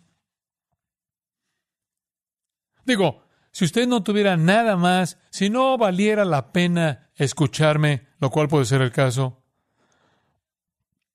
Digo, 2.85 3.24
si 3.55 3.63
usted 3.63 3.87
no 3.87 4.03
tuviera 4.03 4.35
nada 4.35 4.75
más, 4.75 5.17
si 5.29 5.49
no 5.49 5.77
valiera 5.77 6.25
la 6.25 6.51
pena 6.51 7.09
escucharme, 7.15 8.05
lo 8.19 8.29
cual 8.29 8.49
puede 8.49 8.65
ser 8.65 8.81
el 8.81 8.91
caso, 8.91 9.45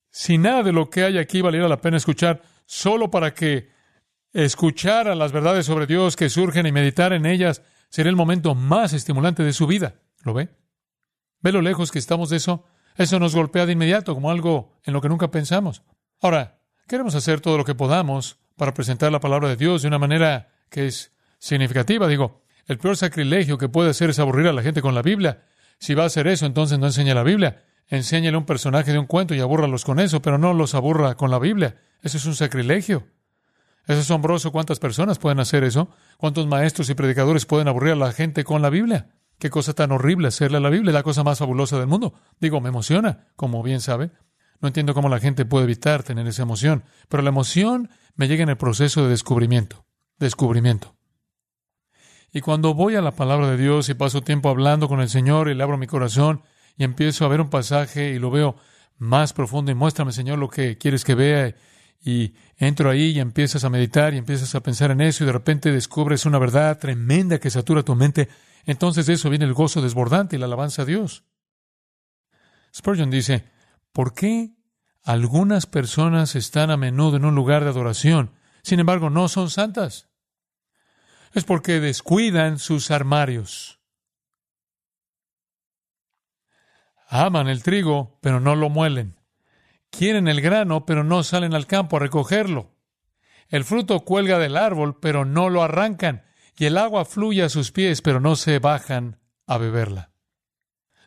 si 0.09 0.39
nada 0.39 0.63
de 0.63 0.73
lo 0.73 0.89
que 0.89 1.05
hay 1.05 1.19
aquí 1.19 1.43
valiera 1.43 1.69
la 1.69 1.83
pena 1.83 1.99
escuchar, 1.99 2.41
solo 2.65 3.11
para 3.11 3.35
que 3.35 3.69
escuchara 4.33 5.15
las 5.15 5.33
verdades 5.33 5.67
sobre 5.67 5.87
Dios 5.87 6.17
que 6.17 6.31
surgen 6.31 6.65
y 6.65 6.73
meditar 6.73 7.13
en 7.13 7.27
ellas, 7.27 7.61
sería 7.91 8.09
el 8.09 8.17
momento 8.17 8.55
más 8.55 8.95
estimulante 8.95 9.43
de 9.43 9.53
su 9.53 9.67
vida. 9.67 9.97
¿Lo 10.23 10.33
ve? 10.33 10.49
¿Ve 11.43 11.53
lo 11.53 11.61
lejos 11.61 11.93
que 11.93 11.99
estamos 11.99 12.31
de 12.31 12.39
eso? 12.39 12.65
Eso 12.97 13.19
nos 13.19 13.35
golpea 13.35 13.67
de 13.67 13.73
inmediato 13.73 14.15
como 14.15 14.31
algo 14.31 14.81
en 14.85 14.95
lo 14.95 15.03
que 15.03 15.11
nunca 15.11 15.31
pensamos. 15.31 15.83
Ahora, 16.23 16.63
queremos 16.89 17.15
hacer 17.15 17.43
todo 17.43 17.59
lo 17.59 17.67
que 17.67 17.75
podamos 17.75 18.39
para 18.57 18.73
presentar 18.73 19.13
la 19.13 19.21
palabra 19.21 19.51
de 19.51 19.57
Dios 19.57 19.83
de 19.83 19.89
una 19.89 19.99
manera 19.99 20.49
que 20.71 20.87
es 20.87 21.13
significativa. 21.41 22.07
Digo, 22.07 22.43
el 22.67 22.79
peor 22.79 22.97
sacrilegio 22.97 23.59
que 23.59 23.69
puede 23.69 23.91
hacer 23.91 24.11
es 24.11 24.21
aburrir 24.21 24.47
a 24.47 24.53
la 24.53 24.63
gente 24.63 24.81
con 24.81 24.95
la 24.95 25.03
Biblia. 25.03 25.43
Si 25.81 25.95
va 25.95 26.05
a 26.05 26.07
hacer 26.07 26.29
eso, 26.29 26.47
entonces 26.47 26.79
no 26.79 26.87
enseña 26.87 27.15
la 27.15 27.25
Biblia. 27.25 27.65
Enséñale 27.89 28.37
un 28.37 28.45
personaje 28.45 28.93
de 28.93 28.99
un 29.01 29.07
cuento 29.07 29.35
y 29.35 29.41
abúrralos 29.41 29.85
con 29.85 29.99
eso, 29.99 30.23
pero 30.23 30.39
no 30.39 30.55
los 30.55 30.77
aburra 30.77 31.17
con 31.17 31.33
la 31.33 31.41
Biblia. 31.41 31.77
Eso 32.03 32.19
es 32.19 32.27
un 32.27 32.37
sacrilegio. 32.37 33.09
Es 33.87 33.99
asombroso 33.99 34.53
cuántas 34.53 34.79
personas 34.79 35.19
pueden 35.19 35.41
hacer 35.41 35.65
eso, 35.65 35.91
cuántos 36.17 36.47
maestros 36.47 36.89
y 36.91 36.95
predicadores 36.95 37.47
pueden 37.47 37.67
aburrir 37.67 37.95
a 37.95 37.97
la 37.97 38.13
gente 38.13 38.45
con 38.45 38.63
la 38.63 38.71
Biblia. 38.71 39.11
Qué 39.41 39.51
cosa 39.51 39.73
tan 39.73 39.91
horrible 39.91 40.29
hacerle 40.29 40.59
a 40.59 40.61
la 40.61 40.71
Biblia, 40.71 40.93
la 40.93 41.03
cosa 41.03 41.25
más 41.25 41.39
fabulosa 41.39 41.79
del 41.79 41.89
mundo. 41.89 42.15
Digo, 42.39 42.61
me 42.61 42.69
emociona, 42.69 43.27
como 43.35 43.63
bien 43.63 43.81
sabe. 43.81 44.13
No 44.61 44.69
entiendo 44.69 44.95
cómo 44.95 45.09
la 45.09 45.19
gente 45.19 45.47
puede 45.47 45.65
evitar 45.65 46.03
tener 46.03 46.27
esa 46.27 46.43
emoción, 46.43 46.85
pero 47.09 47.23
la 47.23 47.31
emoción 47.31 47.89
me 48.15 48.29
llega 48.29 48.43
en 48.43 48.51
el 48.51 48.59
proceso 48.59 49.03
de 49.03 49.09
descubrimiento. 49.09 49.87
Descubrimiento. 50.19 51.00
Y 52.33 52.41
cuando 52.41 52.75
voy 52.75 52.97
a 52.97 53.01
la 53.01 53.13
palabra 53.13 53.51
de 53.51 53.57
Dios 53.57 53.89
y 53.89 53.95
paso 53.95 54.23
tiempo 54.23 54.49
hablando 54.49 54.89
con 54.89 55.01
el 55.01 55.09
Señor 55.09 55.49
y 55.49 55.55
le 55.55 55.63
abro 55.63 55.79
mi 55.79 55.87
corazón 55.87 56.43
y 56.77 56.85
empiezo 56.85 57.25
a 57.25 57.29
ver 57.29 57.41
un 57.41 57.51
pasaje 57.51 58.11
y 58.11 58.19
lo 58.19 58.31
veo 58.31 58.57
más 58.99 59.33
profundo 59.33 59.71
y 59.73 59.75
muéstrame, 59.75 60.13
Señor, 60.13 60.39
lo 60.39 60.49
que 60.49 60.79
quieres 60.79 61.05
que 61.05 61.15
vea 61.15 61.55
y 62.03 62.35
entro 62.57 62.91
ahí 62.91 63.11
y 63.11 63.21
empiezas 63.21 63.65
a 63.65 63.71
meditar 63.71 64.15
y 64.15 64.19
empiezas 64.19 64.55
a 64.55 64.61
pensar 64.61 64.91
en 64.91 65.01
eso 65.01 65.25
y 65.25 65.27
de 65.27 65.33
repente 65.33 65.73
descubres 65.73 66.25
una 66.25 66.39
verdad 66.39 66.79
tremenda 66.79 67.39
que 67.39 67.51
satura 67.51 67.83
tu 67.83 67.95
mente 67.95 68.29
entonces 68.67 69.07
de 69.07 69.15
eso 69.15 69.31
viene 69.31 69.45
el 69.45 69.55
gozo 69.55 69.83
desbordante 69.83 70.37
y 70.37 70.39
la 70.39 70.47
alabanza 70.47 70.83
a 70.83 70.85
Dios. 70.85 71.25
Spurgeon 72.75 73.11
dice, 73.11 73.45
¿por 73.93 74.15
qué 74.15 74.55
algunas 75.03 75.67
personas 75.67 76.37
están 76.37 76.71
a 76.71 76.77
menudo 76.77 77.17
en 77.17 77.25
un 77.25 77.35
lugar 77.35 77.65
de 77.65 77.71
adoración, 77.71 78.33
sin 78.63 78.81
embargo 78.81 79.11
no 79.11 79.29
son 79.29 79.51
santas? 79.51 80.10
Es 81.33 81.45
porque 81.45 81.81
descuidan 81.81 82.59
sus 82.59 82.91
armarios. 82.91 83.81
Aman 87.09 87.49
el 87.49 87.63
trigo, 87.63 88.19
pero 88.21 88.41
no 88.41 88.55
lo 88.57 88.69
muelen. 88.69 89.17
Quieren 89.91 90.29
el 90.29 90.41
grano, 90.41 90.87
pero 90.87 91.03
no 91.03 91.23
salen 91.23 91.55
al 91.55 91.67
campo 91.67 91.97
a 91.97 92.01
recogerlo. 92.01 92.75
El 93.49 93.65
fruto 93.65 94.01
cuelga 94.01 94.39
del 94.39 94.57
árbol, 94.57 94.99
pero 95.01 95.25
no 95.25 95.51
lo 95.51 95.63
arrancan 95.63 96.25
y 96.61 96.67
el 96.67 96.77
agua 96.77 97.07
fluye 97.07 97.43
a 97.43 97.49
sus 97.49 97.73
pies, 97.73 98.03
pero 98.03 98.21
no 98.21 98.37
se 98.37 98.59
bajan 98.59 99.19
a 99.47 99.57
beberla. 99.57 100.13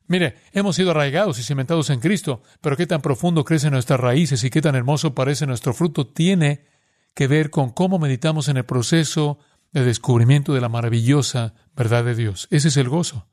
Mire, 0.08 0.36
hemos 0.52 0.76
sido 0.76 0.90
arraigados 0.90 1.38
y 1.38 1.44
cimentados 1.44 1.92
en 1.92 2.00
Cristo, 2.00 2.42
pero 2.60 2.76
qué 2.76 2.88
tan 2.88 3.02
profundo 3.02 3.46
crecen 3.46 3.72
nuestras 3.72 4.00
raíces 4.00 4.44
y 4.44 4.50
qué 4.50 4.62
tan 4.62 4.76
hermoso 4.76 5.14
parece 5.14 5.46
nuestro 5.46 5.76
fruto 5.76 6.08
tiene 6.08 6.66
que 7.14 7.28
ver 7.28 7.52
con 7.52 7.70
cómo 7.70 8.00
meditamos 8.00 8.48
en 8.48 8.58
el 8.58 8.66
proceso 8.66 9.38
de 9.74 9.84
descubrimiento 9.84 10.54
de 10.54 10.62
la 10.62 10.70
maravillosa 10.70 11.56
verdad 11.76 12.06
de 12.06 12.16
Dios. 12.16 12.48
Ese 12.52 12.68
es 12.70 12.78
el 12.78 12.90
gozo. 12.90 13.28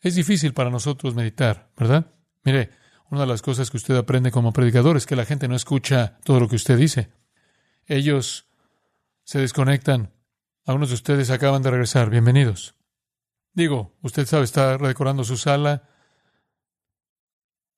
Es 0.00 0.14
difícil 0.14 0.54
para 0.54 0.70
nosotros 0.70 1.14
meditar, 1.14 1.70
¿verdad? 1.76 2.06
Mire, 2.42 2.70
una 3.10 3.20
de 3.20 3.26
las 3.26 3.42
cosas 3.42 3.70
que 3.70 3.76
usted 3.76 3.94
aprende 3.94 4.30
como 4.30 4.52
predicador 4.52 4.96
es 4.96 5.06
que 5.06 5.14
la 5.14 5.26
gente 5.26 5.46
no 5.46 5.54
escucha 5.54 6.18
todo 6.24 6.40
lo 6.40 6.48
que 6.48 6.56
usted 6.56 6.78
dice. 6.78 7.12
Ellos 7.86 8.48
se 9.24 9.38
desconectan 9.38 10.12
algunos 10.64 10.88
de 10.90 10.94
ustedes 10.94 11.30
acaban 11.30 11.62
de 11.62 11.70
regresar. 11.70 12.08
Bienvenidos. 12.08 12.76
Digo, 13.52 13.96
usted 14.00 14.26
sabe, 14.26 14.44
está 14.44 14.78
redecorando 14.78 15.24
su 15.24 15.36
sala 15.36 15.88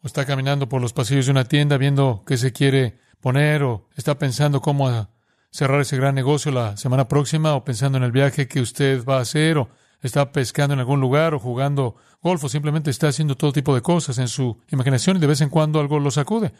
o 0.02 0.06
está 0.06 0.26
caminando 0.26 0.68
por 0.68 0.82
los 0.82 0.92
pasillos 0.92 1.26
de 1.26 1.32
una 1.32 1.46
tienda 1.46 1.78
viendo 1.78 2.24
qué 2.26 2.36
se 2.36 2.52
quiere 2.52 3.00
poner 3.20 3.62
o 3.62 3.88
está 3.96 4.18
pensando 4.18 4.60
cómo 4.60 5.08
cerrar 5.54 5.80
ese 5.80 5.96
gran 5.96 6.16
negocio 6.16 6.50
la 6.50 6.76
semana 6.76 7.06
próxima 7.06 7.54
o 7.54 7.64
pensando 7.64 7.96
en 7.96 8.02
el 8.02 8.10
viaje 8.10 8.48
que 8.48 8.60
usted 8.60 9.04
va 9.04 9.18
a 9.18 9.20
hacer 9.20 9.56
o 9.56 9.68
está 10.02 10.32
pescando 10.32 10.74
en 10.74 10.80
algún 10.80 11.00
lugar 11.00 11.32
o 11.32 11.38
jugando 11.38 11.94
golf 12.20 12.42
o 12.42 12.48
simplemente 12.48 12.90
está 12.90 13.06
haciendo 13.06 13.36
todo 13.36 13.52
tipo 13.52 13.72
de 13.72 13.80
cosas 13.80 14.18
en 14.18 14.26
su 14.26 14.58
imaginación 14.72 15.16
y 15.16 15.20
de 15.20 15.28
vez 15.28 15.40
en 15.42 15.50
cuando 15.50 15.78
algo 15.78 16.00
lo 16.00 16.10
sacude. 16.10 16.52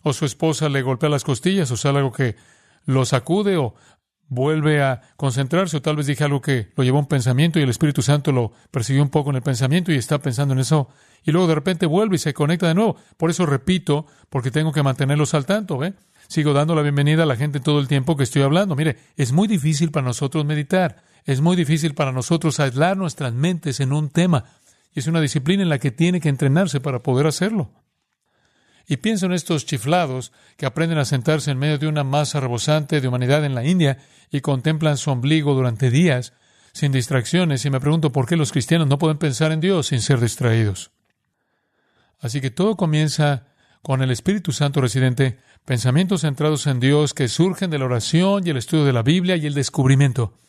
O 0.00 0.12
su 0.12 0.26
esposa 0.26 0.68
le 0.68 0.82
golpea 0.82 1.08
las 1.08 1.24
costillas 1.24 1.72
o 1.72 1.76
sale 1.76 1.98
algo 1.98 2.12
que 2.12 2.36
lo 2.84 3.04
sacude 3.04 3.56
o 3.56 3.74
vuelve 4.28 4.80
a 4.80 5.02
concentrarse, 5.16 5.78
o 5.78 5.82
tal 5.82 5.96
vez 5.96 6.06
dije 6.06 6.22
algo 6.22 6.40
que 6.40 6.70
lo 6.76 6.84
llevó 6.84 6.98
a 6.98 7.00
un 7.00 7.08
pensamiento 7.08 7.58
y 7.58 7.62
el 7.62 7.70
Espíritu 7.70 8.02
Santo 8.02 8.30
lo 8.30 8.52
persiguió 8.70 9.02
un 9.02 9.10
poco 9.10 9.30
en 9.30 9.36
el 9.36 9.42
pensamiento 9.42 9.90
y 9.90 9.96
está 9.96 10.18
pensando 10.18 10.54
en 10.54 10.60
eso, 10.60 10.88
y 11.24 11.32
luego 11.32 11.48
de 11.48 11.54
repente 11.56 11.86
vuelve 11.86 12.16
y 12.16 12.18
se 12.18 12.34
conecta 12.34 12.68
de 12.68 12.74
nuevo. 12.74 12.96
Por 13.16 13.30
eso 13.30 13.46
repito, 13.46 14.06
porque 14.30 14.52
tengo 14.52 14.72
que 14.72 14.82
mantenerlos 14.82 15.34
al 15.34 15.46
tanto, 15.46 15.78
¿ve? 15.78 15.94
Sigo 16.28 16.52
dando 16.52 16.74
la 16.74 16.82
bienvenida 16.82 17.22
a 17.22 17.26
la 17.26 17.36
gente 17.36 17.60
todo 17.60 17.78
el 17.78 17.88
tiempo 17.88 18.16
que 18.16 18.24
estoy 18.24 18.42
hablando. 18.42 18.74
Mire, 18.74 18.96
es 19.16 19.32
muy 19.32 19.46
difícil 19.46 19.90
para 19.92 20.06
nosotros 20.06 20.44
meditar, 20.44 21.02
es 21.24 21.40
muy 21.40 21.56
difícil 21.56 21.94
para 21.94 22.12
nosotros 22.12 22.58
aislar 22.58 22.96
nuestras 22.96 23.32
mentes 23.32 23.80
en 23.80 23.92
un 23.92 24.10
tema, 24.10 24.44
y 24.92 25.00
es 25.00 25.06
una 25.06 25.20
disciplina 25.20 25.62
en 25.62 25.68
la 25.68 25.78
que 25.78 25.90
tiene 25.90 26.20
que 26.20 26.28
entrenarse 26.28 26.80
para 26.80 27.02
poder 27.02 27.26
hacerlo. 27.26 27.70
Y 28.88 28.98
pienso 28.98 29.26
en 29.26 29.32
estos 29.32 29.66
chiflados 29.66 30.32
que 30.56 30.66
aprenden 30.66 30.98
a 30.98 31.04
sentarse 31.04 31.50
en 31.50 31.58
medio 31.58 31.78
de 31.78 31.88
una 31.88 32.04
masa 32.04 32.40
rebosante 32.40 33.00
de 33.00 33.08
humanidad 33.08 33.44
en 33.44 33.54
la 33.54 33.64
India 33.64 33.98
y 34.30 34.40
contemplan 34.40 34.96
su 34.96 35.10
ombligo 35.10 35.54
durante 35.54 35.90
días 35.90 36.32
sin 36.72 36.92
distracciones 36.92 37.64
y 37.64 37.70
me 37.70 37.80
pregunto 37.80 38.12
por 38.12 38.26
qué 38.26 38.36
los 38.36 38.52
cristianos 38.52 38.86
no 38.86 38.98
pueden 38.98 39.18
pensar 39.18 39.50
en 39.50 39.60
Dios 39.60 39.88
sin 39.88 40.00
ser 40.00 40.20
distraídos. 40.20 40.92
Así 42.20 42.40
que 42.40 42.50
todo 42.50 42.76
comienza 42.76 43.46
con 43.86 44.02
el 44.02 44.10
Espíritu 44.10 44.50
Santo 44.50 44.80
residente, 44.80 45.38
pensamientos 45.64 46.22
centrados 46.22 46.66
en 46.66 46.80
Dios 46.80 47.14
que 47.14 47.28
surgen 47.28 47.70
de 47.70 47.78
la 47.78 47.84
oración 47.84 48.44
y 48.44 48.50
el 48.50 48.56
estudio 48.56 48.84
de 48.84 48.92
la 48.92 49.04
Biblia 49.04 49.36
y 49.36 49.46
el 49.46 49.54
descubrimiento. 49.54 50.40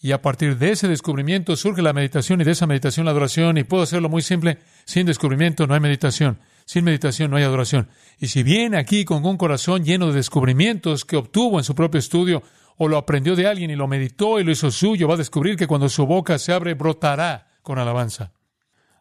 Y 0.00 0.12
a 0.12 0.22
partir 0.22 0.56
de 0.56 0.70
ese 0.70 0.88
descubrimiento 0.88 1.56
surge 1.56 1.82
la 1.82 1.92
meditación 1.92 2.40
y 2.40 2.44
de 2.44 2.52
esa 2.52 2.66
meditación 2.66 3.04
la 3.04 3.10
adoración. 3.10 3.58
Y 3.58 3.64
puedo 3.64 3.82
hacerlo 3.82 4.08
muy 4.08 4.22
simple, 4.22 4.60
sin 4.86 5.04
descubrimiento 5.04 5.66
no 5.66 5.74
hay 5.74 5.80
meditación. 5.80 6.38
Sin 6.64 6.84
meditación 6.84 7.30
no 7.30 7.36
hay 7.36 7.42
adoración. 7.42 7.90
Y 8.18 8.28
si 8.28 8.42
viene 8.42 8.78
aquí 8.78 9.04
con 9.04 9.26
un 9.26 9.36
corazón 9.36 9.84
lleno 9.84 10.06
de 10.06 10.14
descubrimientos 10.14 11.04
que 11.04 11.18
obtuvo 11.18 11.58
en 11.58 11.64
su 11.64 11.74
propio 11.74 11.98
estudio, 11.98 12.42
o 12.78 12.88
lo 12.88 12.96
aprendió 12.96 13.36
de 13.36 13.46
alguien 13.46 13.70
y 13.70 13.76
lo 13.76 13.88
meditó 13.88 14.40
y 14.40 14.44
lo 14.44 14.52
hizo 14.52 14.70
suyo, 14.70 15.06
va 15.06 15.16
a 15.16 15.18
descubrir 15.18 15.56
que 15.56 15.66
cuando 15.66 15.90
su 15.90 16.06
boca 16.06 16.38
se 16.38 16.54
abre, 16.54 16.72
brotará 16.72 17.46
con 17.60 17.78
alabanza. 17.78 18.32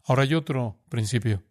Ahora 0.04 0.24
hay 0.24 0.34
otro 0.34 0.76
principio. 0.90 1.44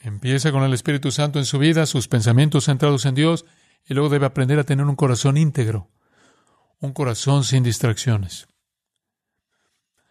Empieza 0.00 0.52
con 0.52 0.62
el 0.62 0.72
Espíritu 0.72 1.10
Santo 1.10 1.38
en 1.38 1.44
su 1.44 1.58
vida, 1.58 1.86
sus 1.86 2.08
pensamientos 2.08 2.66
centrados 2.66 3.04
en 3.04 3.14
Dios, 3.14 3.44
y 3.84 3.94
luego 3.94 4.08
debe 4.08 4.26
aprender 4.26 4.58
a 4.58 4.64
tener 4.64 4.86
un 4.86 4.96
corazón 4.96 5.36
íntegro, 5.36 5.90
un 6.78 6.92
corazón 6.92 7.42
sin 7.44 7.62
distracciones. 7.64 8.46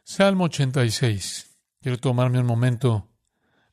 Salmo 0.04 0.46
86. 0.46 1.58
Quiero 1.82 1.98
tomarme 2.00 2.40
un 2.40 2.46
momento 2.46 3.10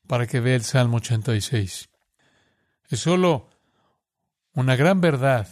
para 0.06 0.26
que 0.26 0.40
vea 0.40 0.56
el 0.56 0.62
Salmo 0.62 0.98
86. 0.98 1.88
Es 2.88 3.00
solo 3.00 3.48
una 4.52 4.76
gran 4.76 5.00
verdad 5.00 5.48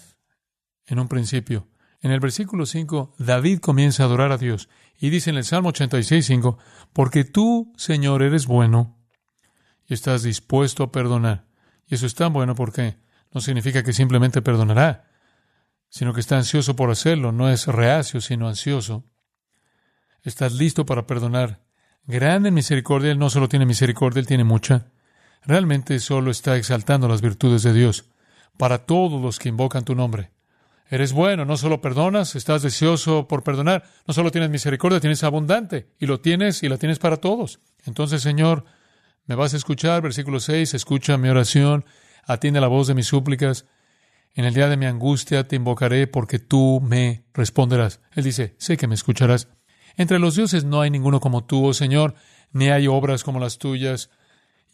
en 0.87 0.99
un 0.99 1.09
principio. 1.09 1.69
En 2.01 2.11
el 2.11 2.21
versículo 2.21 2.67
5, 2.67 3.15
David 3.19 3.61
comienza 3.61 4.03
a 4.03 4.07
adorar 4.07 4.33
a 4.33 4.39
Dios 4.39 4.69
y 4.99 5.11
dice 5.11 5.31
en 5.31 5.37
el 5.37 5.45
Salmo 5.45 5.71
86, 5.71 6.27
5, 6.27 6.59
porque 6.93 7.25
tú, 7.25 7.73
Señor, 7.77 8.23
eres 8.23 8.47
bueno 8.47 9.02
estás 9.95 10.23
dispuesto 10.23 10.85
a 10.85 10.93
perdonar. 10.93 11.45
Y 11.87 11.95
eso 11.95 12.07
es 12.07 12.15
tan 12.15 12.33
bueno 12.33 12.55
porque 12.55 12.97
no 13.33 13.41
significa 13.41 13.83
que 13.83 13.93
simplemente 13.93 14.43
perdonará, 14.43 15.09
sino 15.89 16.13
que 16.13 16.21
está 16.21 16.37
ansioso 16.37 16.77
por 16.77 16.91
hacerlo, 16.91 17.33
no 17.33 17.51
es 17.51 17.67
reacio, 17.67 18.21
sino 18.21 18.49
ansioso. 18.49 19.05
Estás 20.23 20.53
listo 20.55 20.87
para 20.87 21.07
perdonar 21.07 21.61
grande 22.07 22.49
en 22.49 22.55
misericordia, 22.55 23.13
Él 23.13 23.19
no 23.19 23.31
solo 23.31 23.49
tiene 23.49 23.67
misericordia, 23.67 24.21
Él 24.21 24.27
tiene 24.27 24.45
mucha. 24.45 24.87
Realmente 25.45 25.99
solo 25.99 26.31
está 26.31 26.57
exaltando 26.57 27.09
las 27.09 27.21
virtudes 27.21 27.63
de 27.63 27.73
Dios. 27.73 28.07
para 28.59 28.85
todos 28.85 29.21
los 29.21 29.39
que 29.39 29.49
invocan 29.49 29.85
tu 29.85 29.95
nombre. 29.95 30.31
Eres 30.91 31.15
bueno, 31.15 31.47
no 31.47 31.57
solo 31.57 31.81
perdonas, 31.81 32.37
estás 32.37 32.61
deseoso 32.61 33.27
por 33.27 33.43
perdonar, 33.43 33.85
no 34.07 34.13
solo 34.13 34.31
tienes 34.31 34.51
misericordia, 34.51 35.01
tienes 35.01 35.25
abundante, 35.25 35.89
y 35.99 36.05
lo 36.05 36.21
tienes 36.21 36.63
y 36.63 36.69
la 36.69 36.77
tienes 36.77 36.99
para 36.99 37.17
todos. 37.17 37.61
Entonces, 37.87 38.21
Señor, 38.21 38.67
me 39.27 39.35
vas 39.35 39.55
a 39.55 39.57
escuchar, 39.57 40.03
versículo 40.03 40.41
6, 40.41 40.75
escucha 40.75 41.17
mi 41.17 41.29
oración, 41.29 41.85
atiende 42.27 42.61
la 42.61 42.69
voz 42.69 42.89
de 42.89 42.95
mis 42.95 43.07
súplicas. 43.07 43.67
En 44.35 44.45
el 44.45 44.55
día 44.55 44.69
de 44.69 44.77
mi 44.77 44.87
angustia 44.87 45.47
te 45.47 45.57
invocaré 45.57 46.07
porque 46.07 46.39
tú 46.39 46.81
me 46.83 47.25
responderás. 47.35 48.01
Él 48.13 48.25
dice, 48.25 48.57
sé 48.59 48.77
que 48.77 48.87
me 48.87 48.95
escucharás. 48.95 49.49
Entre 49.97 50.19
los 50.19 50.35
dioses 50.35 50.65
no 50.65 50.81
hay 50.81 50.91
ninguno 50.91 51.21
como 51.21 51.45
tú, 51.45 51.67
oh 51.67 51.75
Señor, 51.75 52.15
ni 52.51 52.71
hay 52.71 52.87
obras 52.89 53.25
como 53.25 53.39
las 53.39 53.59
tuyas. 53.59 54.11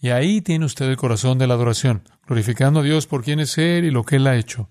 Y 0.00 0.11
ahí 0.11 0.40
tiene 0.40 0.64
usted 0.64 0.87
el 0.87 0.97
corazón 0.97 1.38
de 1.38 1.47
la 1.47 1.55
adoración, 1.55 2.09
glorificando 2.26 2.81
a 2.81 2.85
Dios 2.85 3.07
por 3.07 3.25
quién 3.25 3.40
es 3.40 3.59
Él 3.59 3.85
y 3.85 3.90
lo 3.90 4.05
que 4.05 4.17
Él 4.17 4.26
ha 4.28 4.37
hecho. 4.37 4.71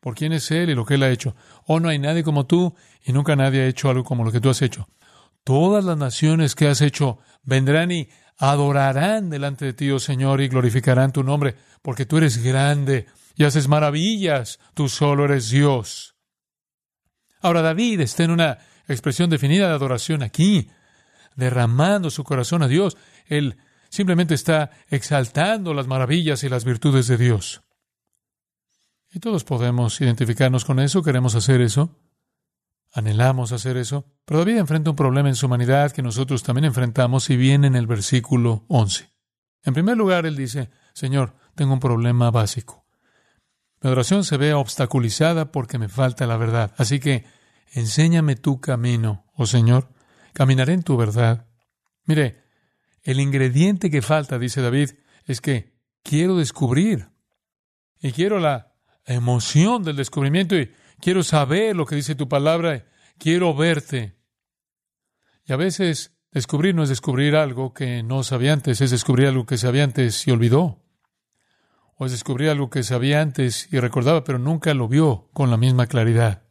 Por 0.00 0.14
quién 0.14 0.32
es 0.32 0.50
Él 0.50 0.70
y 0.70 0.74
lo 0.74 0.86
que 0.86 0.94
Él 0.94 1.02
ha 1.02 1.10
hecho. 1.10 1.36
Oh, 1.66 1.80
no 1.80 1.88
hay 1.88 1.98
nadie 1.98 2.24
como 2.24 2.46
tú 2.46 2.74
y 3.04 3.12
nunca 3.12 3.36
nadie 3.36 3.62
ha 3.62 3.66
hecho 3.66 3.90
algo 3.90 4.04
como 4.04 4.24
lo 4.24 4.32
que 4.32 4.40
tú 4.40 4.48
has 4.48 4.62
hecho. 4.62 4.88
Todas 5.44 5.84
las 5.84 5.98
naciones 5.98 6.54
que 6.54 6.66
has 6.66 6.80
hecho 6.80 7.18
vendrán 7.42 7.90
y 7.90 8.08
adorarán 8.38 9.30
delante 9.30 9.64
de 9.64 9.72
ti, 9.72 9.90
oh 9.90 9.98
Señor, 9.98 10.40
y 10.40 10.48
glorificarán 10.48 11.12
tu 11.12 11.22
nombre, 11.22 11.54
porque 11.82 12.06
tú 12.06 12.18
eres 12.18 12.42
grande 12.42 13.06
y 13.36 13.44
haces 13.44 13.68
maravillas, 13.68 14.58
tú 14.74 14.88
solo 14.88 15.24
eres 15.24 15.50
Dios. 15.50 16.16
Ahora 17.40 17.62
David 17.62 18.00
está 18.00 18.24
en 18.24 18.30
una 18.30 18.58
expresión 18.88 19.30
definida 19.30 19.68
de 19.68 19.74
adoración 19.74 20.22
aquí, 20.22 20.70
derramando 21.36 22.10
su 22.10 22.24
corazón 22.24 22.62
a 22.62 22.68
Dios. 22.68 22.96
Él 23.26 23.58
simplemente 23.90 24.34
está 24.34 24.70
exaltando 24.88 25.74
las 25.74 25.86
maravillas 25.86 26.42
y 26.44 26.48
las 26.48 26.64
virtudes 26.64 27.06
de 27.06 27.16
Dios. 27.16 27.62
Y 29.12 29.20
todos 29.20 29.44
podemos 29.44 30.00
identificarnos 30.00 30.64
con 30.64 30.80
eso, 30.80 31.02
queremos 31.02 31.34
hacer 31.34 31.60
eso, 31.60 31.96
anhelamos 32.94 33.50
hacer 33.52 33.76
eso, 33.76 34.06
pero 34.24 34.38
David 34.38 34.58
enfrenta 34.58 34.90
un 34.90 34.96
problema 34.96 35.28
en 35.28 35.34
su 35.34 35.46
humanidad 35.46 35.90
que 35.90 36.00
nosotros 36.00 36.44
también 36.44 36.64
enfrentamos 36.64 37.28
y 37.28 37.36
viene 37.36 37.66
en 37.66 37.74
el 37.74 37.88
versículo 37.88 38.64
11. 38.68 39.10
En 39.64 39.74
primer 39.74 39.96
lugar, 39.96 40.26
él 40.26 40.36
dice, 40.36 40.70
Señor, 40.92 41.34
tengo 41.56 41.72
un 41.72 41.80
problema 41.80 42.30
básico. 42.30 42.86
Mi 43.82 43.88
adoración 43.88 44.24
se 44.24 44.36
ve 44.36 44.54
obstaculizada 44.54 45.50
porque 45.50 45.78
me 45.78 45.88
falta 45.88 46.26
la 46.26 46.36
verdad. 46.36 46.72
Así 46.78 47.00
que 47.00 47.26
enséñame 47.72 48.36
tu 48.36 48.60
camino, 48.60 49.26
oh 49.34 49.46
Señor. 49.46 49.88
Caminaré 50.32 50.72
en 50.72 50.82
tu 50.82 50.96
verdad. 50.96 51.46
Mire, 52.04 52.44
el 53.02 53.20
ingrediente 53.20 53.90
que 53.90 54.02
falta, 54.02 54.38
dice 54.38 54.62
David, 54.62 54.90
es 55.26 55.40
que 55.40 55.74
quiero 56.02 56.36
descubrir. 56.36 57.08
Y 58.00 58.12
quiero 58.12 58.38
la 58.38 58.74
emoción 59.04 59.82
del 59.82 59.96
descubrimiento 59.96 60.56
y 60.56 60.72
quiero 61.04 61.22
saber 61.22 61.76
lo 61.76 61.84
que 61.84 61.96
dice 61.96 62.14
tu 62.14 62.30
palabra. 62.30 62.86
Quiero 63.18 63.54
verte. 63.54 64.16
Y 65.44 65.52
a 65.52 65.56
veces 65.56 66.16
descubrir 66.32 66.74
no 66.74 66.82
es 66.82 66.88
descubrir 66.88 67.36
algo 67.36 67.74
que 67.74 68.02
no 68.02 68.22
sabía 68.22 68.54
antes, 68.54 68.80
es 68.80 68.90
descubrir 68.90 69.28
algo 69.28 69.44
que 69.44 69.58
sabía 69.58 69.84
antes 69.84 70.26
y 70.26 70.30
olvidó. 70.30 70.82
O 71.98 72.06
es 72.06 72.12
descubrir 72.12 72.48
algo 72.48 72.70
que 72.70 72.82
sabía 72.82 73.20
antes 73.20 73.68
y 73.70 73.78
recordaba, 73.80 74.24
pero 74.24 74.38
nunca 74.38 74.72
lo 74.72 74.88
vio 74.88 75.28
con 75.34 75.50
la 75.50 75.58
misma 75.58 75.86
claridad. 75.86 76.44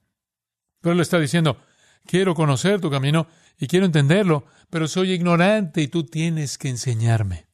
Pero 0.82 0.94
él 0.94 1.02
está 1.02 1.20
diciendo, 1.20 1.58
quiero 2.06 2.36
conocer 2.36 2.80
tu 2.80 2.92
camino 2.92 3.26
y 3.58 3.66
quiero 3.66 3.88
entenderlo, 3.88 4.46
pero 4.70 4.88
soy 4.88 5.14
ignorante 5.14 5.82
y 5.82 5.88
tú 5.88 6.04
tienes 6.04 6.60
que 6.60 6.70
enseñarme. 6.70 7.48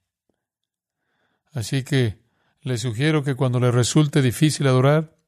Así 1.54 1.84
que 1.84 2.20
le 2.62 2.78
sugiero 2.78 3.24
que 3.24 3.36
cuando 3.36 3.62
le 3.62 3.72
resulte 3.72 4.22
difícil 4.22 4.68
adorar, 4.68 5.19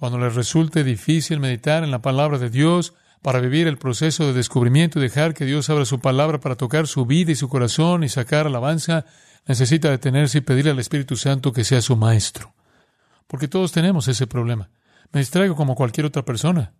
cuando 0.00 0.18
le 0.18 0.30
resulte 0.30 0.82
difícil 0.82 1.40
meditar 1.40 1.84
en 1.84 1.90
la 1.90 2.00
palabra 2.00 2.38
de 2.38 2.48
Dios 2.48 2.94
para 3.20 3.38
vivir 3.38 3.66
el 3.66 3.76
proceso 3.76 4.26
de 4.26 4.32
descubrimiento 4.32 4.98
y 4.98 5.02
dejar 5.02 5.34
que 5.34 5.44
Dios 5.44 5.68
abra 5.68 5.84
su 5.84 6.00
palabra 6.00 6.40
para 6.40 6.56
tocar 6.56 6.86
su 6.86 7.04
vida 7.04 7.32
y 7.32 7.34
su 7.34 7.50
corazón 7.50 8.02
y 8.02 8.08
sacar 8.08 8.46
alabanza, 8.46 9.04
necesita 9.46 9.90
detenerse 9.90 10.38
y 10.38 10.40
pedirle 10.40 10.70
al 10.70 10.78
Espíritu 10.78 11.16
Santo 11.16 11.52
que 11.52 11.64
sea 11.64 11.82
su 11.82 11.96
maestro. 11.96 12.54
Porque 13.26 13.46
todos 13.46 13.72
tenemos 13.72 14.08
ese 14.08 14.26
problema. 14.26 14.70
Me 15.12 15.20
distraigo 15.20 15.54
como 15.54 15.74
cualquier 15.74 16.06
otra 16.06 16.24
persona 16.24 16.72